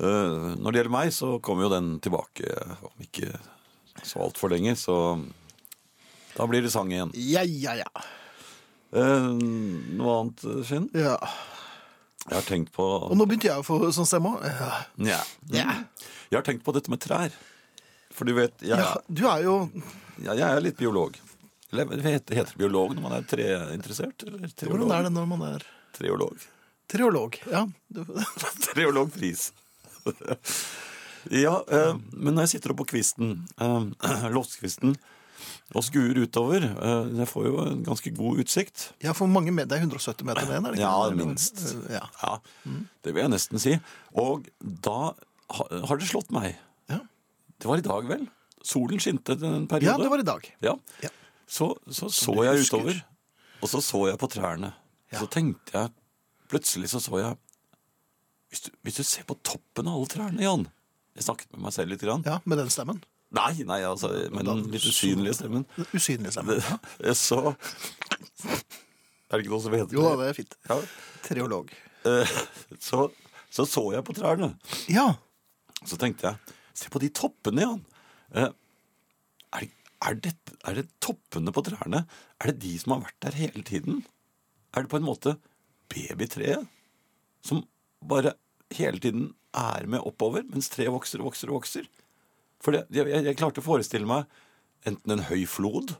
[0.00, 2.50] Uh, når det gjelder meg, så kommer jo den tilbake
[2.84, 3.30] om ikke
[4.04, 4.96] så altfor lenge, så
[6.36, 7.12] da blir det sang igjen.
[7.16, 7.88] Ja, ja, ja.
[8.92, 9.32] Uh,
[9.96, 10.90] noe annet, Finn?
[10.94, 11.16] ja.
[12.26, 14.42] Jeg har tenkt på Og nå begynte jeg å få sånn stemme òg.
[15.06, 15.20] Ja.
[15.54, 15.66] Ja.
[16.26, 17.30] Jeg har tenkt på dette med trær.
[18.10, 19.54] For du vet, jeg, ja, du er jo
[20.24, 21.14] ja, jeg er litt biolog.
[21.72, 24.22] Eller heter, det biolog når man er treinteressert?
[24.62, 25.64] Hvordan er det når man er
[25.96, 26.38] Treolog.
[26.90, 27.38] treolog?
[27.50, 27.64] Ja.
[28.68, 29.48] Treologpris.
[31.32, 34.94] ja, eh, men når jeg sitter oppe på kvisten, eh, loftkvisten,
[35.76, 38.84] og skuer utover eh, Jeg får jo en ganske god utsikt.
[39.02, 40.86] ja, for mange med, det er 170 meter ned, er det ikke?
[40.86, 41.64] Ja, minst.
[41.90, 42.04] Ja.
[42.22, 42.36] Ja,
[43.02, 43.74] Det vil jeg nesten si.
[44.14, 45.12] Og da
[45.50, 46.54] har det slått meg.
[46.90, 47.00] Ja.
[47.58, 48.24] Det var i dag, vel?
[48.66, 49.90] Solen skinte en periode.
[49.90, 50.48] ja, det var i dag.
[50.64, 50.74] Ja.
[51.04, 51.10] Ja.
[51.46, 52.80] Så, så, så jeg husker.
[52.82, 53.02] utover,
[53.62, 54.72] og så så jeg på trærne.
[55.12, 55.20] Ja.
[55.22, 55.92] Så tenkte jeg
[56.50, 57.36] Plutselig så så jeg
[58.50, 60.66] hvis du, hvis du ser på toppen av alle trærne, Jan
[61.16, 62.02] Jeg snakket med meg selv litt.
[62.02, 62.22] Grann.
[62.26, 63.00] Ja, Med den stemmen.
[63.34, 65.64] Nei, nei, altså, med den litt usynlige stemmen.
[65.90, 66.60] Usynlige stemmen.
[67.02, 67.14] Ja.
[67.26, 67.40] Så
[69.26, 69.98] Er det ikke noe som heter det?
[69.98, 70.54] Jo det er fint.
[70.70, 70.76] Ja.
[71.26, 71.72] Treolog.
[72.06, 72.36] Eh,
[72.78, 73.08] Så,
[73.50, 74.52] så så jeg på trærne.
[74.92, 75.08] Ja.
[75.82, 78.54] Så tenkte jeg Se på de toppene, Jan.
[80.02, 80.32] Eh, Er, det,
[80.68, 82.04] er det toppene på trærne?
[82.40, 84.02] Er det de som har vært der hele tiden?
[84.76, 85.36] Er det på en måte
[85.88, 86.66] babytreet
[87.46, 87.62] som
[88.04, 88.34] bare
[88.74, 91.86] hele tiden er med oppover, mens treet vokser og vokser og vokser?
[92.60, 94.26] For det, jeg, jeg, jeg klarte å forestille meg
[94.86, 95.96] enten en høy flod,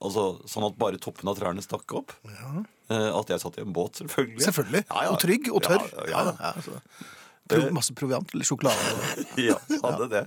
[0.00, 2.12] altså sånn at bare toppen av trærne stakk opp.
[2.26, 2.64] ja.
[2.90, 4.42] At jeg satt i en båt, selvfølgelig.
[4.42, 4.80] Selvfølgelig.
[4.88, 5.10] Ja, ja.
[5.14, 5.84] Og trygg og tørr.
[6.10, 6.22] Ja,
[7.50, 8.94] Pro masse proviant eller sjokolade.
[9.50, 10.22] Ja, hadde det.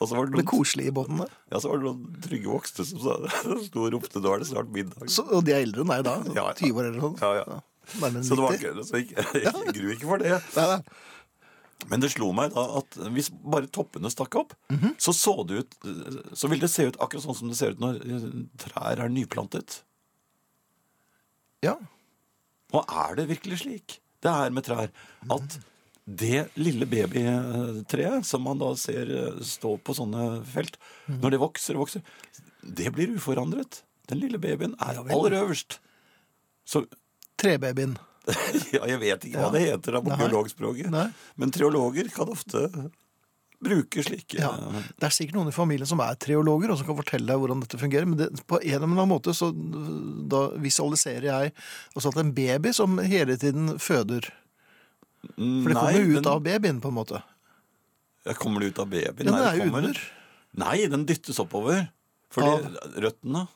[0.00, 1.30] Og så var det noen, koselige i båten der.
[1.52, 3.00] ja, så var det noen trygge voksne som
[3.68, 5.08] sto og ropte 'nå er det snart middag'.
[5.10, 6.16] Så, og de er eldre enn deg da?
[6.36, 6.54] Ja, ja.
[6.62, 7.18] 20 år eller sånn?
[7.22, 7.60] Ja, ja.
[8.02, 9.06] Nærmere Så det var ikke, så jeg,
[9.48, 10.34] ikke gruer ikke for det.
[10.56, 10.82] Nei, nei.
[11.88, 14.96] Men det slo meg da at hvis bare toppene stakk opp, Mhm.
[14.98, 15.76] så så det ut
[16.36, 18.26] Så vil det se ut akkurat sånn som det ser ut når eh,
[18.58, 19.82] trær er nyplantet.
[21.64, 21.76] Ja.
[22.74, 24.90] Og er det virkelig slik det er med trær
[25.30, 25.58] at
[26.08, 31.18] det lille babytreet som man da ser eh, stå på sånne felt, mm.
[31.20, 32.04] når det vokser og vokser,
[32.64, 33.82] det blir uforandret.
[34.08, 35.80] Den lille babyen er aller øverst.
[36.68, 36.86] Så
[37.38, 37.98] Trebabyen.
[38.74, 39.52] ja, jeg vet ikke hva Ja.
[39.54, 40.96] det heter da på biologspråket.
[41.36, 42.64] Men treologer kan ofte
[43.62, 44.52] bruke slike Ja.
[44.98, 47.62] Det er sikkert noen i familien som er treologer, og som kan fortelle deg hvordan
[47.64, 48.08] dette fungerer.
[48.08, 49.52] Men det, på en eller annen måte så
[50.58, 51.54] visualiserer jeg
[51.94, 54.28] også at en baby som hele tiden føder
[55.34, 57.22] For det kommer jo ut den, av babyen, på en måte.
[58.26, 59.26] Ja, Kommer det ut av babyen?
[59.26, 60.00] Ja, Nei, den er jo kommer- under.
[60.58, 61.88] Nei, den dyttes oppover.
[62.30, 63.46] Fordi røttene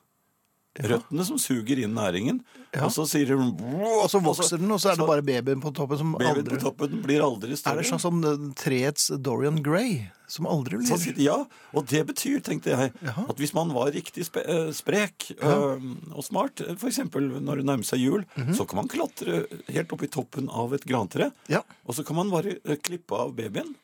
[0.81, 2.39] Røttene som suger inn næringen.
[2.73, 2.87] Ja.
[2.87, 5.69] Og så sier hun Og så vokser den, og så er det bare babyen på
[5.77, 7.75] toppen som Babyen aldri på toppen blir aldri større.
[7.77, 11.35] Er det sånn som eh, treets Dorian Gray, som aldri blir sier ja,
[11.77, 13.27] og det betyr, tenkte jeg, Jaha.
[13.29, 15.77] at hvis man var riktig spe eh, sprek øh,
[16.17, 18.55] og smart, eksempel når det nærmer seg jul, Mhm.
[18.57, 22.17] så kan man klatre helt opp i toppen av et grantre, Ja, og så kan
[22.17, 23.75] man bare eh, klippe av babyen,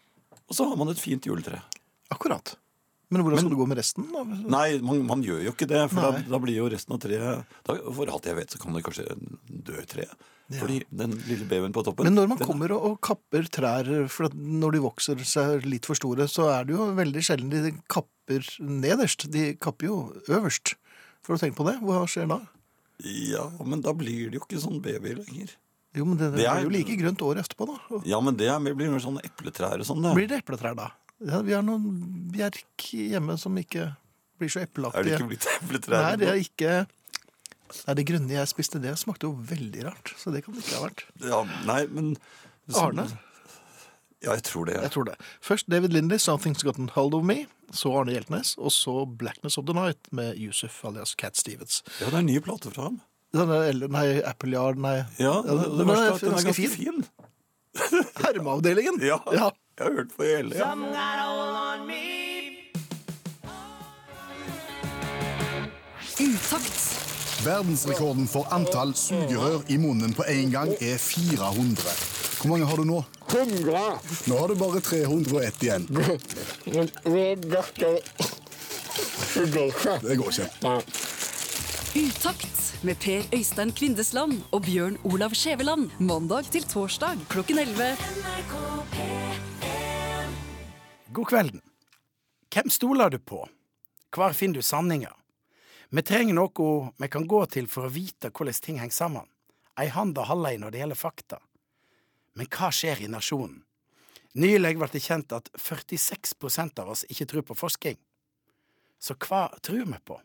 [0.48, 1.60] og så har man et fint juletre.
[2.10, 2.56] akkurat.
[3.10, 4.08] Men hvordan skal det gå med resten?
[4.52, 7.44] Nei, man, man gjør jo ikke det, for da, da blir jo resten av treet
[7.64, 9.06] da, For alt jeg vet, så kan det kanskje
[9.48, 10.12] dø treet.
[10.48, 13.88] Fordi den lille babyen på toppen Men når man den- kommer og, og kapper trær,
[14.08, 17.72] for når de vokser seg litt for store, så er det jo veldig sjelden de
[17.88, 19.26] kapper nederst.
[19.32, 19.98] De kapper jo
[20.28, 20.74] øverst.
[21.24, 22.38] For å tenke på det, hva skjer da?
[23.04, 25.52] Ja, men da blir det jo ikke sånn baby lenger.
[25.96, 28.00] Jo, men det, Det er- er jo like grønt året etterpå, da.
[28.04, 30.04] Ja, men det blir jo sånne epletrær og sånn.
[30.14, 30.90] Blir det epletrær da?
[31.18, 31.88] Ja, vi har noen
[32.32, 33.90] bjerk hjemme som ikke
[34.38, 36.04] blir så Er det ikke blitt epletrær?
[36.04, 36.74] Nei, det er ikke
[37.84, 40.14] Nei, det grønne jeg spiste, det smakte jo veldig rart.
[40.16, 41.02] Så det kan det ikke ha vært.
[41.20, 42.14] Ja, nei, men
[42.80, 43.04] Arne?
[44.24, 44.78] Ja, jeg tror det.
[44.78, 44.86] Ja.
[44.86, 45.18] Jeg tror det.
[45.44, 47.44] Først David Lindley, 'Something's Gotten Hold of Me'.
[47.70, 48.54] Så Arne Hjeltnes.
[48.56, 51.82] Og så 'Blackness of the Night' med Yusuf alias Cat Stevens.
[52.00, 53.00] Ja, det er en ny plate fra ham.
[53.32, 55.04] Den nei, Apple Yard, nei.
[55.20, 56.70] Ja, det, det, den det, er er ganske fin.
[56.70, 57.04] fin.
[58.24, 59.00] Hermeavdelingen!
[59.12, 59.50] Ja, ja.
[59.78, 60.56] Jeg har hørt på hele.
[60.58, 60.74] Ja.
[66.18, 66.84] Utakt.
[67.44, 71.78] Verdensrekorden for antall sugerør i munnen på én gang er 400.
[72.40, 73.04] Hvor mange har du nå?
[73.28, 73.82] 100.
[74.26, 75.86] Nå har du bare 301 igjen.
[80.02, 80.48] Det går ikke.
[81.98, 85.90] Utakt med Per Øystein Kvindesland og Bjørn Olav Skjæveland.
[85.98, 87.94] Mandag til torsdag klokken 11.
[91.18, 91.60] God kvelden.
[92.54, 93.40] Hvem stoler du på?
[94.14, 95.10] Hvor finner du sanninga?
[95.90, 99.26] Vi trenger noe vi kan gå til for å vite hvordan ting henger sammen.
[99.74, 101.38] Ei hand og halvei når det gjelder fakta.
[102.38, 103.64] Men hva skjer i nasjonen?
[104.38, 107.98] Nylig ble det kjent at 46% av oss ikke tror på forskning.
[109.02, 110.20] Så hva tror vi på?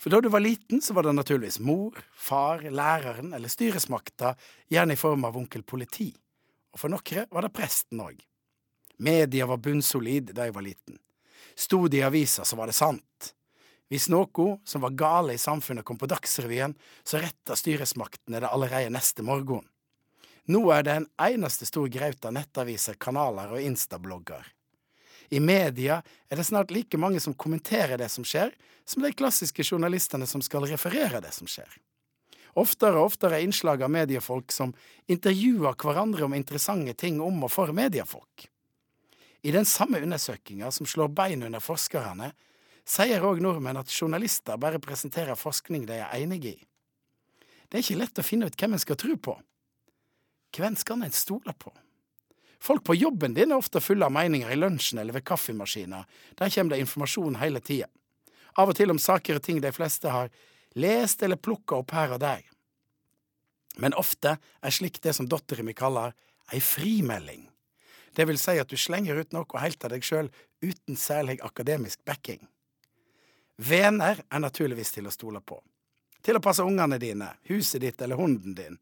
[0.00, 4.32] For da du var liten, så var det naturligvis mor, far, læreren eller styresmakta,
[4.72, 6.08] gjerne i form av onkel politi.
[6.72, 8.29] Og for noen var det presten òg.
[9.00, 10.98] Media var bunnsolid da jeg var liten.
[11.56, 13.30] Stod det i avisa, så var det sant.
[13.88, 18.92] Hvis noe som var gale i samfunnet kom på Dagsrevyen, så retta styresmaktene det allerede
[18.92, 19.64] neste morgen.
[20.52, 24.44] Nå er det en eneste stor graut av nettaviser, kanaler og instablogger.
[25.32, 28.52] I media er det snart like mange som kommenterer det som skjer,
[28.84, 31.72] som de klassiske journalistene som skal referere det som skjer.
[32.58, 34.74] Oftere og oftere er innslag av mediefolk som
[35.08, 38.49] intervjuer hverandre om interessante ting om og for mediefolk.
[39.42, 42.32] I den samme undersøkinga som slår bein under forskerne,
[42.84, 46.58] sier òg nordmenn at journalister bare presenterer forskning de er enige i.
[47.70, 49.36] Det er ikke lett å finne ut hvem en skal tro på.
[50.56, 51.72] Hvem skal en stole på?
[52.60, 56.04] Folk på jobben din er ofte fulle av meninger i lunsjen eller ved kaffemaskiner,
[56.36, 57.88] der kommer det informasjon hele tida.
[58.58, 60.32] Av og til om saker og ting de fleste har
[60.76, 62.42] lest eller plukka opp her og der.
[63.80, 66.12] Men ofte er slikt det som dattera mi kaller
[66.52, 67.46] ei frimelding.
[68.14, 70.30] Det vil si at du slenger ut noe helt av deg sjøl
[70.64, 72.42] uten særlig akademisk backing.
[73.60, 75.60] Venner er naturligvis til å stole på.
[76.24, 78.78] Til å passe ungene dine, huset ditt eller hunden din.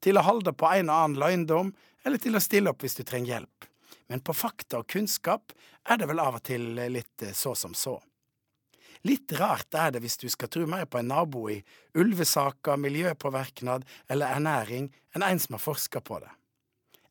[0.00, 1.72] Til å holde på en og annen løgndom,
[2.02, 3.68] eller til å stille opp hvis du trenger hjelp.
[4.10, 5.54] Men på fakta og kunnskap
[5.88, 7.94] er det vel av og til litt eh, så som så.
[9.08, 11.58] Litt rart er det hvis du skal tro mer på en nabo i
[11.98, 16.30] ulvesaker, miljøpåvirknad eller ernæring enn en som har forska på det.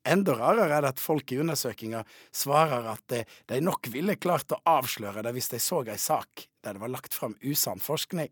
[0.08, 2.02] Enda rarere er det at folk i undersøkinga
[2.34, 6.74] svarer at de nok ville klart å avsløre det hvis de så ei sak der
[6.74, 8.32] det var lagt fram usann forskning.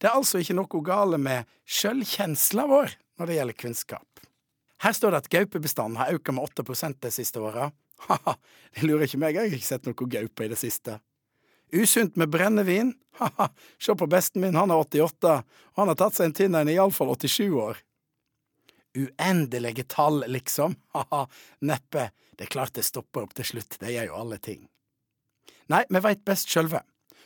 [0.00, 4.24] Det er altså ikke noe gale med sjølkjensla vår når det gjelder kunnskap.
[4.82, 7.68] Her står det at gaupebestanden har økt med 8% de siste åra.
[8.08, 8.34] Ha-ha,
[8.74, 10.96] det lurer ikke meg, jeg har ikke sett noe gaupe i det siste.
[11.72, 12.90] Usunt med brennevin?
[13.20, 15.36] Ha-ha, se på besten min, han er 88,
[15.72, 17.78] og han har tatt seg en tinn en i iallfall 87 år.
[18.98, 20.76] Uendelige tall, liksom?
[20.96, 21.26] Ha-ha,
[21.60, 22.10] neppe.
[22.36, 24.64] Det er klart det stopper opp til slutt, det gjør jo alle ting.
[25.72, 26.82] Nei, vi veit best sjølve.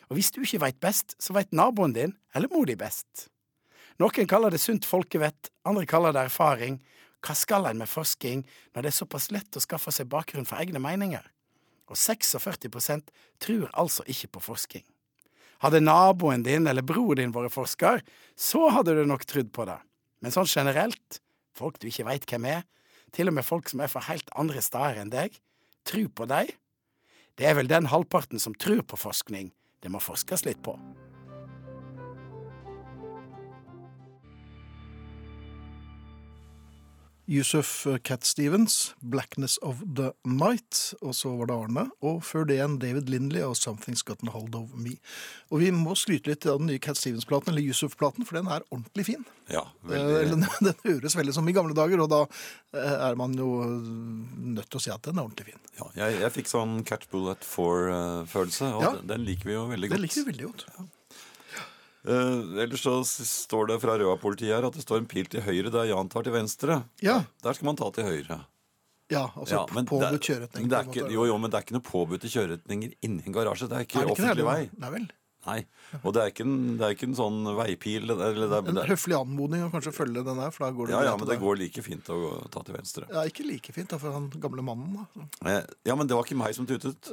[0.07, 3.29] Og hvis du ikke veit best, så veit naboen din eller mor di best.
[3.99, 6.79] Noen kaller det sunt folkevett, andre kaller det erfaring.
[7.25, 8.45] Hva skal en med forskning
[8.75, 11.25] når det er såpass lett å skaffe seg bakgrunn for egne meninger?
[11.89, 13.11] Og 46%
[13.43, 14.85] tror altså ikke på forskning.
[15.65, 18.03] Hadde naboen din eller bror din vært forsker,
[18.37, 19.79] så hadde du nok trodd på det.
[20.21, 21.21] Men sånn generelt,
[21.57, 22.63] folk du ikke veit hvem er,
[23.15, 25.37] til og med folk som er fra helt andre steder enn deg,
[25.87, 26.53] tror på deg?
[27.37, 29.53] Det er vel den halvparten som tror på forskning
[29.85, 30.75] det må forskes litt på.
[37.29, 41.85] Yusuf Cat Stevens, 'Blackness of the Night', og så var det Arne.
[42.03, 44.99] Og før det igjen David Lindley og 'Something's Gotten Hold of Me'.
[45.51, 48.63] Og vi må skryte litt av den nye Cat Stevens-platen, eller Yusuf-platen, for den er
[48.71, 49.25] ordentlig fin.
[49.51, 50.31] Ja, Eh, veldig.
[50.31, 52.23] Den, Den høres veldig som i gamle dager, og da
[52.75, 55.61] eh, er man jo nødt til å si at den er ordentlig fin.
[55.79, 58.91] Ja, jeg, jeg fikk sånn catch bullet-for-følelse, og Ja.
[58.97, 59.97] den, den liker vi jo veldig godt.
[59.99, 60.67] Den liker vi veldig godt.
[62.07, 65.73] Eh, ellers så står det fra Røa-politiet her at det står en pil til høyre
[65.75, 66.85] der Jan tar til venstre.
[67.03, 68.45] Ja, Der skal man ta til høyre.
[69.11, 70.69] ja altså Ja, påbudt kjøreretning.
[70.69, 73.69] det er ikke, jo, jo, men det er ikke noe påbudte kjøreretninger inni en garasje.
[73.69, 74.45] Det er ikke Er det ikke offentlig det?
[74.45, 74.71] vei.
[74.79, 75.09] Nei vel.
[75.47, 75.61] Nei.
[76.03, 78.11] Og det er ikke en, det er ikke en sånn veipil.
[78.11, 80.71] Eller det er, En det er, høflig anmodning å kanskje følge den der, for da
[80.75, 83.07] går det ja, ja, men det går like fint å gå- ta til venstre.
[83.13, 85.07] Ja, ikke like fint da, for han gamle mannen.
[85.15, 85.29] da.
[85.53, 87.13] Eh, Ja, men det var ikke meg som tutet.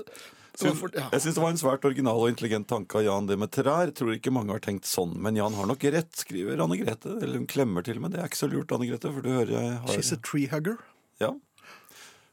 [0.55, 1.07] Syn, for- ja.
[1.11, 3.89] Jeg syns det var en svært original og intelligent tanke av Jan det med trær.
[3.93, 7.15] Tror ikke mange har tenkt sånn, men Jan har nok rett, skriver Anne Grete.
[7.21, 9.49] Eller hun klemmer til, men det er ikke så lurt, Anne Grete, for du hører
[9.49, 10.77] jeg har She's a tree hugger.
[11.19, 11.31] Ja.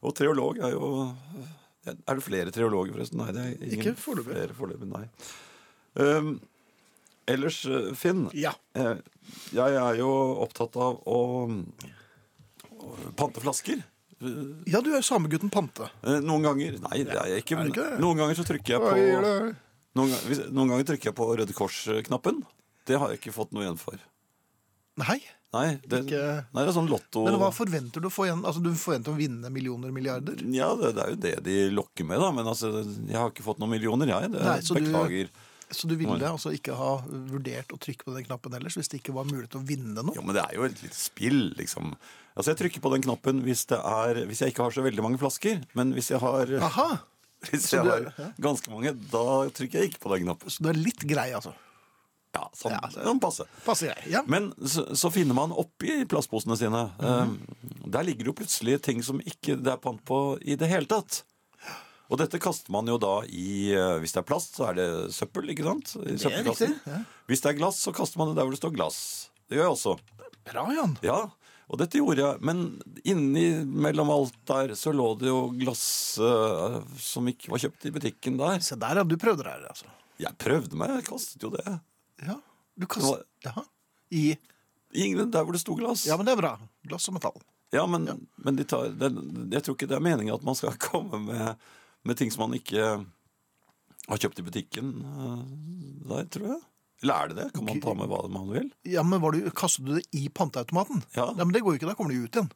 [0.03, 1.15] Og treolog er jo
[1.87, 3.17] Er det flere treologer, forresten?
[3.17, 4.35] Nei, det er ingen Ikke foreløpig.
[4.37, 5.07] flere foreløpig, nei.
[5.95, 6.41] Um,
[7.27, 8.29] ellers, eh, Finn.
[8.35, 8.53] Ja.
[8.75, 8.97] eh,
[9.55, 10.11] Jeg er jo
[10.43, 11.19] opptatt av å,
[13.17, 13.83] pante flasker.
[14.69, 15.87] Ja, du er samegutten Pante.
[16.05, 17.57] Eh, Noen ganger Nei, det er jeg ikke.
[17.57, 18.91] Er Men ikke noen ganger så trykker jeg på
[19.99, 20.13] noen,
[20.55, 22.43] noen ganger trykker jeg på Røde Kors-knappen.
[22.87, 23.97] Det har jeg ikke fått noe igjen for.
[25.01, 25.19] Nei.
[25.51, 28.45] Nei, det, Ikke- nei, det er sånn lotto Men hva forventer du å få igjen?
[28.47, 30.37] Altså, Du forventer å vinne millioner, milliarder?
[30.55, 32.29] Ja, det, det er jo det de lokker med, da.
[32.31, 34.31] Men altså, jeg har ikke fått noen millioner, jeg.
[34.31, 35.29] Det, Nei, så du- beklager.
[35.71, 39.01] Så du ville altså ikke ha vurdert å trykke på den knappen ellers, hvis det
[39.01, 40.17] ikke var mulig til å vinne noe?
[40.17, 41.95] Jo, men det er jo et lite spill, liksom.
[42.35, 45.07] Altså, Jeg trykker på den knappen hvis, det er, hvis jeg ikke har så veldig
[45.07, 45.63] mange flasker.
[45.79, 46.89] Men hvis jeg har, Aha!
[47.49, 48.11] hvis jeg har
[48.43, 50.53] ganske mange, da trykker jeg ikke på den knappen.
[50.53, 51.55] Så du er litt grei, altså?
[52.31, 53.47] Ja, sånn, Ja, sånn passe.
[53.65, 54.11] Passe grei.
[54.13, 54.23] Ja.
[54.31, 57.23] Men så, så finner man oppi plastposene sine Mm -hmm.
[57.23, 60.87] um, Der ligger jo plutselig ting som ikke det er pant på i det hele
[60.87, 61.25] tatt.
[62.11, 64.87] Og dette kaster man jo da i eh, Hvis det er plast, så er det
[65.15, 65.93] søppel, ikke sant?
[66.03, 67.03] I Det er riktig, ja.
[67.31, 68.99] Hvis det er glass, så kaster man det der hvor det står glass.
[69.47, 69.93] Det gjør jeg også.
[70.51, 70.97] Bra, Jan.
[71.07, 71.21] Ja,
[71.71, 72.41] og dette gjorde jeg.
[72.43, 72.65] Men
[73.07, 75.85] inni mellom alt der så lå det jo glass
[76.19, 78.59] uh, som ikke var kjøpt i butikken der.
[78.67, 79.07] Se der, ja.
[79.07, 79.87] Du prøvde deg, altså.
[80.21, 81.63] Jeg prøvde meg, jeg kastet jo det.
[82.27, 82.35] Ja.
[82.75, 83.67] Du Det kastet var- ja.
[84.11, 84.25] I
[84.99, 86.03] Ingen der hvor det sto glass.
[86.11, 86.57] Ja, men det er bra.
[86.91, 87.39] Glass og metall.
[87.71, 88.09] Ja, men,
[88.43, 89.13] men de tar, det,
[89.55, 91.61] jeg tror ikke det er meningen at man skal komme med,
[92.05, 92.85] med ting som man ikke
[94.11, 95.43] har kjøpt i butikken eh,
[96.11, 96.61] der, tror jeg.
[97.03, 97.49] Eller er det det?
[97.57, 98.67] Kan man ta med hva man vil?
[98.85, 101.01] Ja, men var du, Kastet du det i panteautomaten?
[101.17, 101.31] Ja.
[101.37, 102.51] Men det går jo ikke, da kommer det jo ut igjen.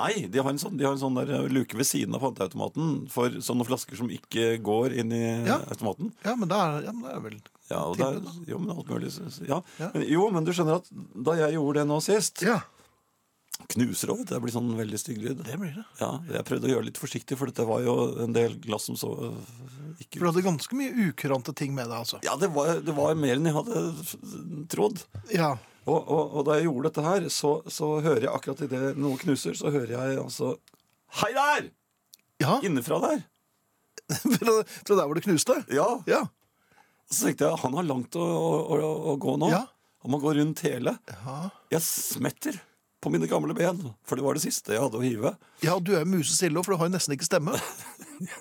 [0.00, 2.94] Nei, de har en sånn, har en sånn der eh, luke ved siden av panteautomaten
[3.12, 5.58] for sånne flasker som ikke går inn i Ja.
[5.68, 6.14] automaten.
[6.24, 7.36] Ja, men det er, ja, men det er vel
[7.72, 8.16] Ja, og der,
[8.48, 9.10] jo, men alt mulig.
[9.48, 9.58] Ja.
[9.80, 9.90] Ja.
[9.92, 10.88] Men, jo, men du skjønner at
[11.28, 12.56] da jeg gjorde det nå sist Ja,
[13.72, 15.42] Knuser over, det blir sånn veldig stygg lyd.
[15.46, 15.84] det blir det.
[16.00, 18.88] Ja, jeg prøvde å gjøre det litt forsiktig, for dette var jo en del glass
[18.90, 19.36] som så øh,
[20.02, 22.20] ikke For du hadde ganske mye ukurante ting med deg, altså.
[22.26, 25.04] Ja, det var, det var mer enn jeg hadde trodd.
[25.32, 25.54] Ja.
[25.82, 29.18] Og, og, og da jeg gjorde dette her, så, så hører jeg akkurat idet noe
[29.18, 30.54] knuser, så hører jeg altså
[31.22, 31.66] Hei der!
[32.42, 33.24] Ja, Innenfra der.
[34.38, 35.58] fra, fra der hvor det knuste?
[35.74, 35.86] Ja.
[36.08, 36.22] Ja.
[36.24, 39.50] Og så tenkte jeg han har langt å, å, å, å gå nå.
[39.52, 39.66] Ja.
[40.02, 40.96] Han må gå rundt hele.
[41.12, 41.36] Ja.
[41.70, 42.56] Jeg smetter
[43.02, 45.32] på mine gamle ben, for det var det siste jeg hadde å hive.
[45.66, 47.56] ja, du er musestille òg, for du har jo nesten ikke stemme.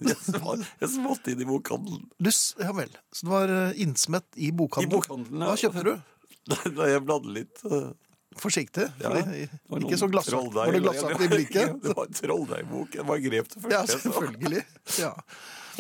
[0.06, 2.04] Jeg, sma- inn i bokhandelen.
[2.22, 2.92] Lys, ja vel.
[3.12, 4.92] Så du var eh, innsmett i bokhandelen?
[4.94, 5.42] I bokhandelen.
[5.42, 5.50] ja.
[5.50, 5.94] Hva kjøpte du?
[6.78, 7.60] Da, jeg bladde litt.
[7.70, 7.92] øh,
[8.42, 8.86] Forsiktig.
[9.02, 11.74] Ja, ikke så glass, glassaktig i blikket?
[11.84, 12.96] Det var en trolldeigbok.
[12.98, 13.74] Jeg bare grep det først.
[13.76, 14.64] Ja, selvfølgelig.
[15.02, 15.12] Ja.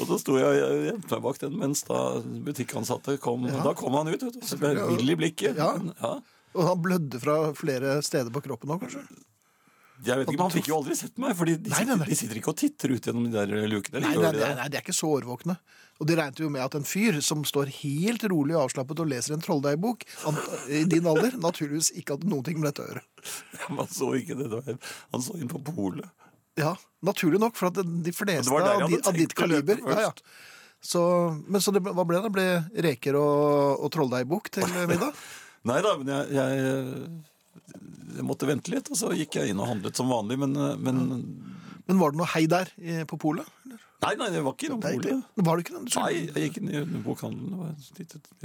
[0.02, 2.02] Og så sto jeg og gjemte meg bak den mens da
[2.46, 3.48] butikkansatte kom.
[3.50, 3.62] Ja.
[3.66, 4.44] Da kom han ut, vet du.
[4.44, 5.58] Jeg vill i blikket.
[5.62, 5.72] Ja.
[5.80, 6.14] Men, ja.
[6.56, 9.04] Og han blødde fra flere steder på kroppen òg, kanskje?
[10.02, 12.39] Jeg vet ikke, men Han fikk jo aldri sett meg, for de, sitter, de sitter
[12.39, 14.02] ikke og titter ut gjennom de der lukene.
[14.02, 15.56] Nei, nei, nei, nei, de er ikke så årvåkne.
[16.02, 19.12] Og de regnet jo med at en fyr som står helt rolig og avslappet og
[19.12, 20.08] leser en trolldeigbok
[20.74, 23.04] i din alder, naturligvis ikke hadde noen ting med dette å gjøre.
[23.68, 24.49] Han så ikke det.
[24.49, 26.10] det var, han så inn på polet.
[26.58, 26.74] Ja,
[27.06, 30.10] naturlig nok, for at de fleste av, de, av ditt kaliber ja, ja.
[30.82, 31.02] Så,
[31.45, 32.26] Men så det, hva ble det?
[32.26, 32.47] Det Ble
[32.89, 35.14] reker og, og trolldeigbok til middag?
[35.70, 37.22] Nei da, men jeg, jeg,
[38.18, 40.39] jeg måtte vente litt, og så gikk jeg inn og handlet som vanlig.
[40.41, 41.01] Men, men
[41.86, 42.72] Men var det noe hei der
[43.09, 43.45] på polet?
[44.01, 45.26] Nei, nei, det var ikke noe polet.
[45.45, 45.91] Var det ikke det?
[45.93, 47.76] Nei, jeg gikk inn i bokhandelen.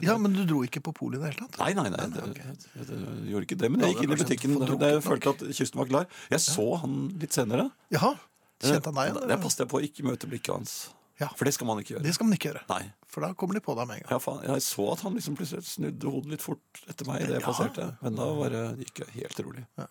[0.05, 1.57] Ja, men du dro ikke på polet i det hele tatt?
[1.63, 3.71] Nei, nei, nei, det, jeg, jeg gjorde ikke det.
[3.73, 6.11] Men jeg gikk inn i butikken da jeg følte at kysten var klar.
[6.35, 7.71] Jeg så han litt senere.
[7.97, 8.13] Jaha,
[8.61, 9.31] kjente han deg Eh, igjen?
[9.33, 10.77] Der passet jeg på å ikke møte blikket hans.
[11.21, 11.29] Ja.
[11.37, 12.03] For det skal man ikke gjøre.
[12.05, 12.93] Det skal man ikke gjøre, Nei.
[13.09, 14.11] for da kommer de på deg med en gang.
[14.13, 17.39] Ja, faen, jeg så at han liksom plutselig snudde hodet litt fort etter meg idet
[17.39, 17.47] jeg Ja.
[17.47, 17.87] passerte.
[18.03, 19.67] Men da var det, gikk jeg helt rolig.
[19.81, 19.87] Ja.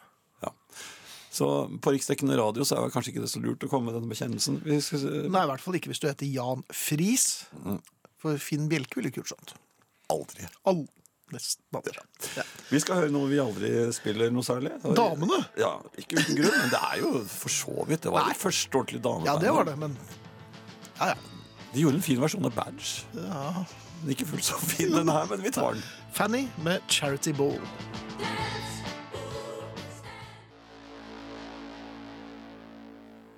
[1.36, 1.48] Så
[1.84, 4.08] på riksdekkende radio så er det kanskje ikke det så lurt å komme med denne
[4.08, 4.62] bekjennelsen.
[4.82, 5.02] Skal,
[5.34, 7.26] Nei, i hvert fall ikke hvis du heter Jan Friis.
[8.22, 9.52] For Finn Bjelke ville ikke gjort sånt.
[10.14, 10.48] Aldri.
[10.70, 11.02] Aldri.
[12.38, 12.44] Ja.
[12.70, 14.76] Vi skal høre noe vi aldri spiller noe særlig.
[14.96, 15.42] Damene?
[15.60, 18.06] Ja, Ikke uten grunn, men det er jo for så vidt.
[18.06, 19.26] Det var det første ordentlige dameband.
[19.28, 19.98] Ja, det var det, men
[21.00, 21.16] Ja, ja.
[21.74, 23.04] De gjorde en fin versjon av Badge.
[23.16, 23.66] ja.
[24.02, 25.84] Den er Ikke fullt så fin, den her, men vi tar den.
[26.14, 27.60] Fanny med Charity Ball.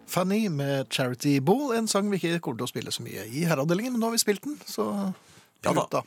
[0.07, 3.43] Fanny med Charity Ball, en sang vi ikke kommer til å spille så mye i
[3.47, 4.87] herreavdelingen, men nå har vi spilt den, så
[5.65, 6.01] Ja da.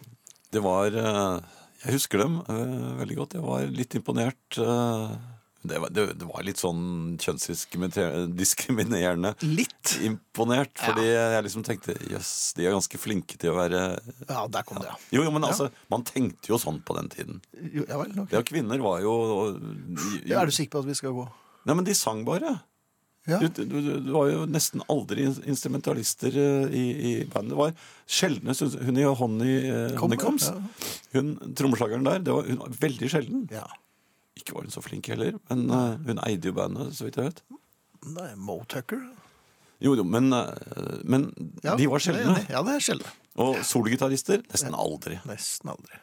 [0.50, 1.36] Det var eh,
[1.84, 3.36] Jeg husker dem eh, veldig godt.
[3.38, 4.58] Jeg var litt imponert.
[5.62, 9.98] Det var, det, det var litt sånn kjønnsdiskriminerende Litt?
[10.00, 10.72] imponert.
[10.80, 13.80] Fordi jeg liksom tenkte jøss, de er ganske flinke til å være
[14.24, 14.96] Ja, der kom det, ja.
[15.18, 17.42] Jo, jo, men altså, man tenkte jo sånn på den tiden.
[17.60, 18.38] Jo, Ja vel, okay.
[18.38, 19.12] Ja, kvinner var jo
[20.24, 21.28] Ja, Er du sikker på at vi skal gå?
[21.68, 22.56] Nei, men de sang bare.
[23.28, 23.36] Ja.
[23.36, 27.52] Du, du, du, du, var jo nesten aldri instrumentalister eh, i, i bandet.
[27.52, 27.74] Det var
[28.08, 30.56] sjeldne Hun i Honey, eh, Honeycombs, ja.
[31.18, 33.44] hun trommeslageren der, det var, hun var veldig sjelden.
[33.52, 33.68] Ja.
[34.40, 37.30] Ikke var hun så flink heller, men uh, hun eide jo bandet, så vidt jeg
[37.30, 37.42] vet.
[38.16, 39.02] Nei, Mo Tucker?
[39.80, 41.28] Jo, jo, men, uh, men
[41.64, 42.40] Ja, de var sjeldne.
[42.52, 43.12] Ja, det er sjeldne.
[43.40, 45.20] Og solgitarister nesten aldri.
[45.28, 46.00] Nesten aldri.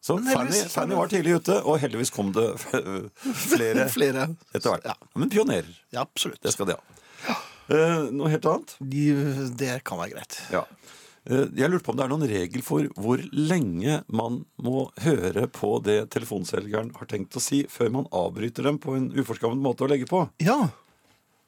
[0.00, 2.46] Så Fanny, Fanny var tidlig ute, og heldigvis kom det
[3.52, 4.22] flere, Flere.
[4.56, 5.08] etter hvert.
[5.12, 5.68] Men pionerer.
[5.92, 6.40] Ja, absolutt.
[6.40, 7.36] Det skal de ha.
[7.70, 8.72] Eh, noe helt annet?
[8.80, 9.02] De,
[9.60, 10.38] det kan være greit.
[10.50, 10.64] Ja.
[11.28, 15.46] Eh, Jeg lurte på om det er noen regel for hvor lenge man må høre
[15.52, 19.84] på det telefonselgeren har tenkt å si, før man avbryter dem på en uforskammet måte
[19.84, 20.24] å legge på.
[20.40, 20.70] Ja.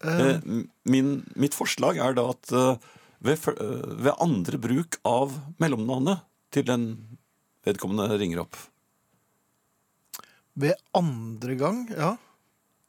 [0.02, 0.66] Uh...
[0.82, 2.50] Min, mitt forslag er da at
[3.22, 3.44] ved,
[4.02, 6.86] ved andre bruk av mellomnavnet til den
[7.62, 8.58] vedkommende ringer opp
[10.58, 12.16] Ved andre gang, ja.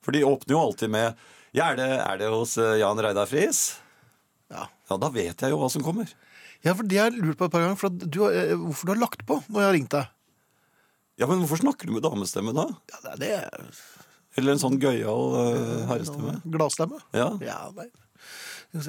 [0.03, 1.21] For de åpner jo alltid med
[1.53, 3.61] Ja, er det, er det hos Jan Reidar Friis?
[4.49, 4.65] Ja.
[4.89, 6.09] Ja, da vet jeg jo hva som kommer.
[6.63, 7.75] Ja, for det har jeg lurt på et par ganger.
[7.79, 10.11] For at du, har- eh, hvorfor du har lagt på når jeg har ringt deg?
[11.21, 12.63] Ja, men hvorfor snakker du med damestemme da?
[12.93, 13.49] Ja, det er
[14.39, 16.39] Eller en sånn gøyal uh, herrestemme?
[16.49, 16.97] gladstemme.
[17.13, 17.27] Ja.
[17.43, 17.85] Ja, nei.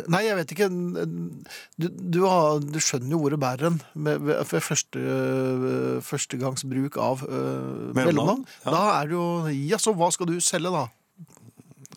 [0.09, 0.71] Nei, jeg vet ikke.
[0.73, 5.99] Du, du, har, du skjønner jo ordet bæren bærer en med, ved, ved første, øh,
[6.07, 8.47] førstegangsbruk av øh, mellomnavn.
[8.65, 8.71] ja.
[8.73, 9.27] Da er det jo
[9.69, 10.87] Ja, så hva skal du selge, da?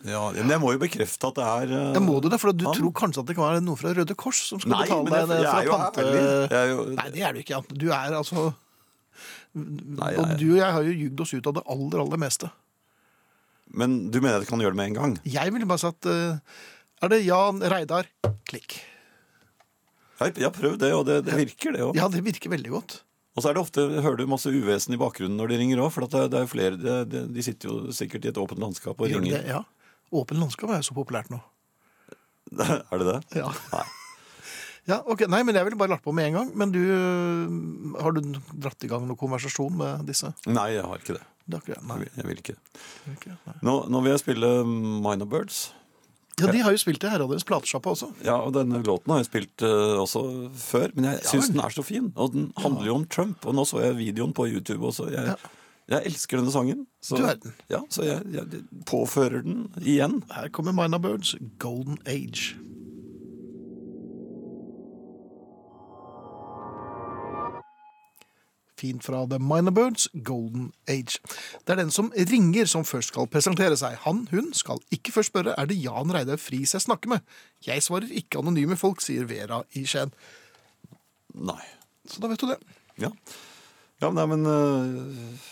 [0.08, 2.40] Ja, men jeg må jo bekrefte at det er uh, Ja, må du det?
[2.42, 2.78] For du han.
[2.78, 5.34] tror kanskje at det kan være noe fra Røde Kors som skal Nei, betale deg
[5.34, 5.68] det fra er
[6.72, 6.78] jo.
[6.88, 7.62] Jeg Nei, det er du ikke.
[7.74, 8.48] Du er altså
[9.58, 12.52] Nei, Og du og jeg har jo jugd oss ut av det aller, aller meste.
[13.68, 15.16] Men du mener jeg kan gjøre det med en gang?
[15.28, 16.38] Jeg ville bare sagt uh,
[17.04, 18.08] Er det Jan Reidar?
[18.48, 18.78] Klikk.
[20.18, 21.98] Jeg, jeg har prøvd det, og det, det virker, det òg.
[21.98, 23.02] Ja, det virker veldig godt.
[23.38, 25.92] Og så er det ofte, hører du masse uvesen i bakgrunnen når de ringer òg,
[25.94, 28.62] for at det, det er flere de, de, de sitter jo sikkert i et åpent
[28.64, 29.36] landskap og ringer.
[29.36, 29.44] det?
[29.54, 29.62] Ja.
[30.16, 31.40] Åpen landskap er jo så populært nå.
[32.64, 33.20] er det det?
[33.42, 33.52] Ja.
[33.74, 33.86] Nei.
[34.88, 35.26] Ja, ok.
[35.28, 36.52] Nei, men jeg ville bare lagt på med en gang.
[36.56, 38.22] Men du, øh, har du
[38.56, 40.32] dratt i gang noen konversasjon med disse?
[40.48, 41.26] Nei, jeg har ikke det.
[41.48, 41.98] Det ikke Nei.
[42.16, 42.56] jeg vil ikke.
[43.08, 43.58] nei.
[43.64, 45.68] Nå, nå vil jeg spille Minor Birds.
[46.38, 48.12] Ja, de har jo spilt i Herreavdelingens platesjappe også.
[48.22, 50.22] Ja, og denne låten har jeg spilt uh, også
[50.54, 52.12] før, men jeg Ja, syns den er så fin.
[52.14, 55.08] Og den handler jo om Trump, og nå så jeg videoen på YouTube også.
[55.16, 55.34] Jeg,
[55.88, 56.86] jeg elsker denne sangen.
[57.02, 57.54] Så, Du verden.
[57.72, 60.24] Ja, så jeg, jeg påfører den igjen.
[60.36, 62.58] Her kommer Minor Birds, Golden Age.
[68.78, 71.20] fint fra The Minor Birds, Golden Age.
[71.66, 73.98] Det er den som ringer som først skal presentere seg.
[74.06, 77.26] Han, hun, skal ikke først spørre er det Jan Reidar Friis jeg snakker med.
[77.66, 80.14] Jeg svarer ikke anonyme folk, sier Vera i Skien.
[81.34, 81.62] Nei.
[82.08, 82.58] Så da vet du det.
[83.02, 83.12] Ja.
[84.02, 85.48] ja nei, men øh,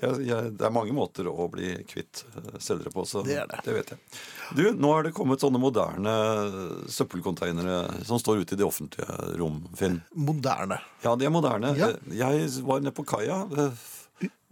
[0.00, 3.48] jeg, jeg, Det er mange måter å bli kvitt øh, selgere på, så Det er
[3.50, 3.60] det.
[3.66, 4.00] vet jeg.
[4.56, 6.14] Du, nå er det kommet sånne moderne
[6.90, 10.00] søppelkonteinere som står ute i det offentlige rom, Finn.
[10.16, 10.80] Moderne.
[11.04, 11.74] Ja, de er moderne.
[11.78, 11.92] Ja.
[12.10, 13.44] Jeg var nede på kaia.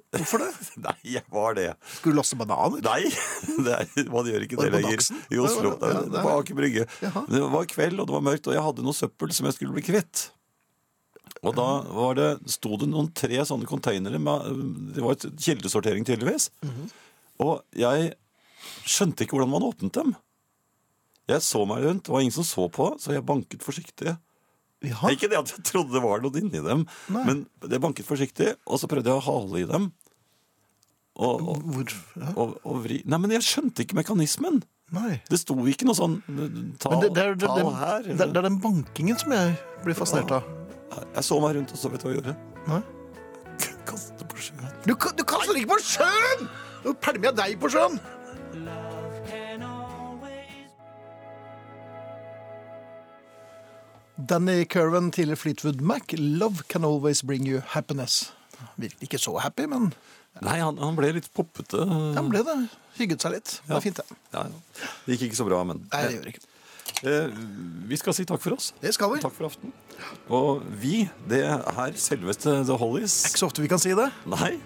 [0.09, 0.49] Hvorfor det?
[0.87, 1.69] Nei, jeg var det.
[1.99, 2.81] Skulle du laste bananer?
[2.85, 3.11] Nei,
[3.67, 5.05] det er, man gjør ikke det det lenger.
[5.29, 5.75] I Oslo.
[5.77, 6.89] Det ja, ja, På Aker Brygge.
[7.29, 9.77] Det var kveld, og det var mørkt, og jeg hadde noe søppel som jeg skulle
[9.77, 10.29] bli kvitt.
[11.47, 14.49] Og da var det, sto det noen tre sånne containere med
[14.97, 16.49] Det var et kildesortering, tydeligvis.
[16.67, 16.89] Mhm.
[17.45, 18.15] Og jeg
[18.89, 20.17] skjønte ikke hvordan man åpnet dem.
[21.29, 24.17] Jeg så meg rundt, det var ingen som så på, så jeg banket forsiktig.
[24.83, 24.99] Ja.
[25.11, 27.23] Ikke det at jeg trodde det var noe inni dem, Nei.
[27.27, 29.89] men jeg banket forsiktig, og så prøvde jeg å hale i dem.
[31.19, 31.95] Og, og, Hvor?
[32.19, 32.29] Ja.
[32.39, 34.61] og, og vri Nei, men jeg skjønte ikke mekanismen.
[34.95, 35.19] Nei.
[35.29, 36.15] Det sto ikke noe sånn
[36.81, 38.07] Ta, det, det, er, det, det, her.
[38.07, 40.47] det, er- det er den bankingen som jeg blir fascinert av.
[41.15, 42.37] Jeg så meg rundt, og så vet du hva jeg gjorde?
[42.69, 42.81] Nei.
[43.89, 44.71] Kastet på sjøen.
[44.87, 46.49] Du, du kaster ikke på sjøen!
[46.85, 47.99] Nå pælmer jeg deg på sjøen!
[54.29, 56.03] Danny Curran, tidligere Fleetwood Mac.
[56.19, 58.33] Love can always bring you happiness.
[58.77, 59.93] Virker ikke så happy, men
[60.43, 61.81] Nei, han, han ble litt poppete.
[62.15, 62.57] han ble det.
[62.99, 63.53] Hygget seg litt.
[63.67, 63.77] Det Ja.
[63.77, 64.17] er fint, det.
[64.35, 64.89] Ja, ja.
[65.07, 66.43] Det gikk ikke så bra, men Nei, det gjør ikke.
[66.43, 66.58] Eh,
[67.89, 68.73] vi skal si takk for oss.
[68.83, 69.21] Det skal vi.
[69.23, 69.73] Takk for aften.
[70.31, 73.21] Og vi, det er selveste The Hollies.
[73.31, 74.09] Ikke så ofte vi kan si det.
[74.27, 74.57] Nei.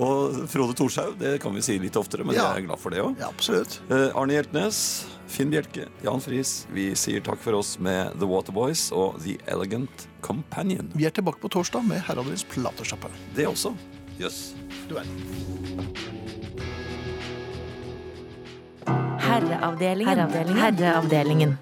[0.00, 2.50] Og Frode Thorshaug, det kan vi si litt oftere, men Ja.
[2.54, 3.16] jeg er glad for det òg.
[3.20, 3.78] Ja, absolutt.
[3.90, 4.78] Arne Hjeltnes,
[5.32, 6.66] Finn Bjelke, Jan Friis.
[6.72, 10.90] Vi sier takk for oss med The Waterboys og The Elegant Companion.
[10.96, 13.12] Vi er tilbake på torsdag med Herreavdelingens platesjappe.
[13.36, 13.74] Det også.
[14.20, 14.52] Jøss.
[14.88, 16.20] Du verden.
[19.16, 20.08] Herreavdelingen.
[20.08, 20.62] Herreavdelingen.
[20.62, 21.58] Herreavdelingen.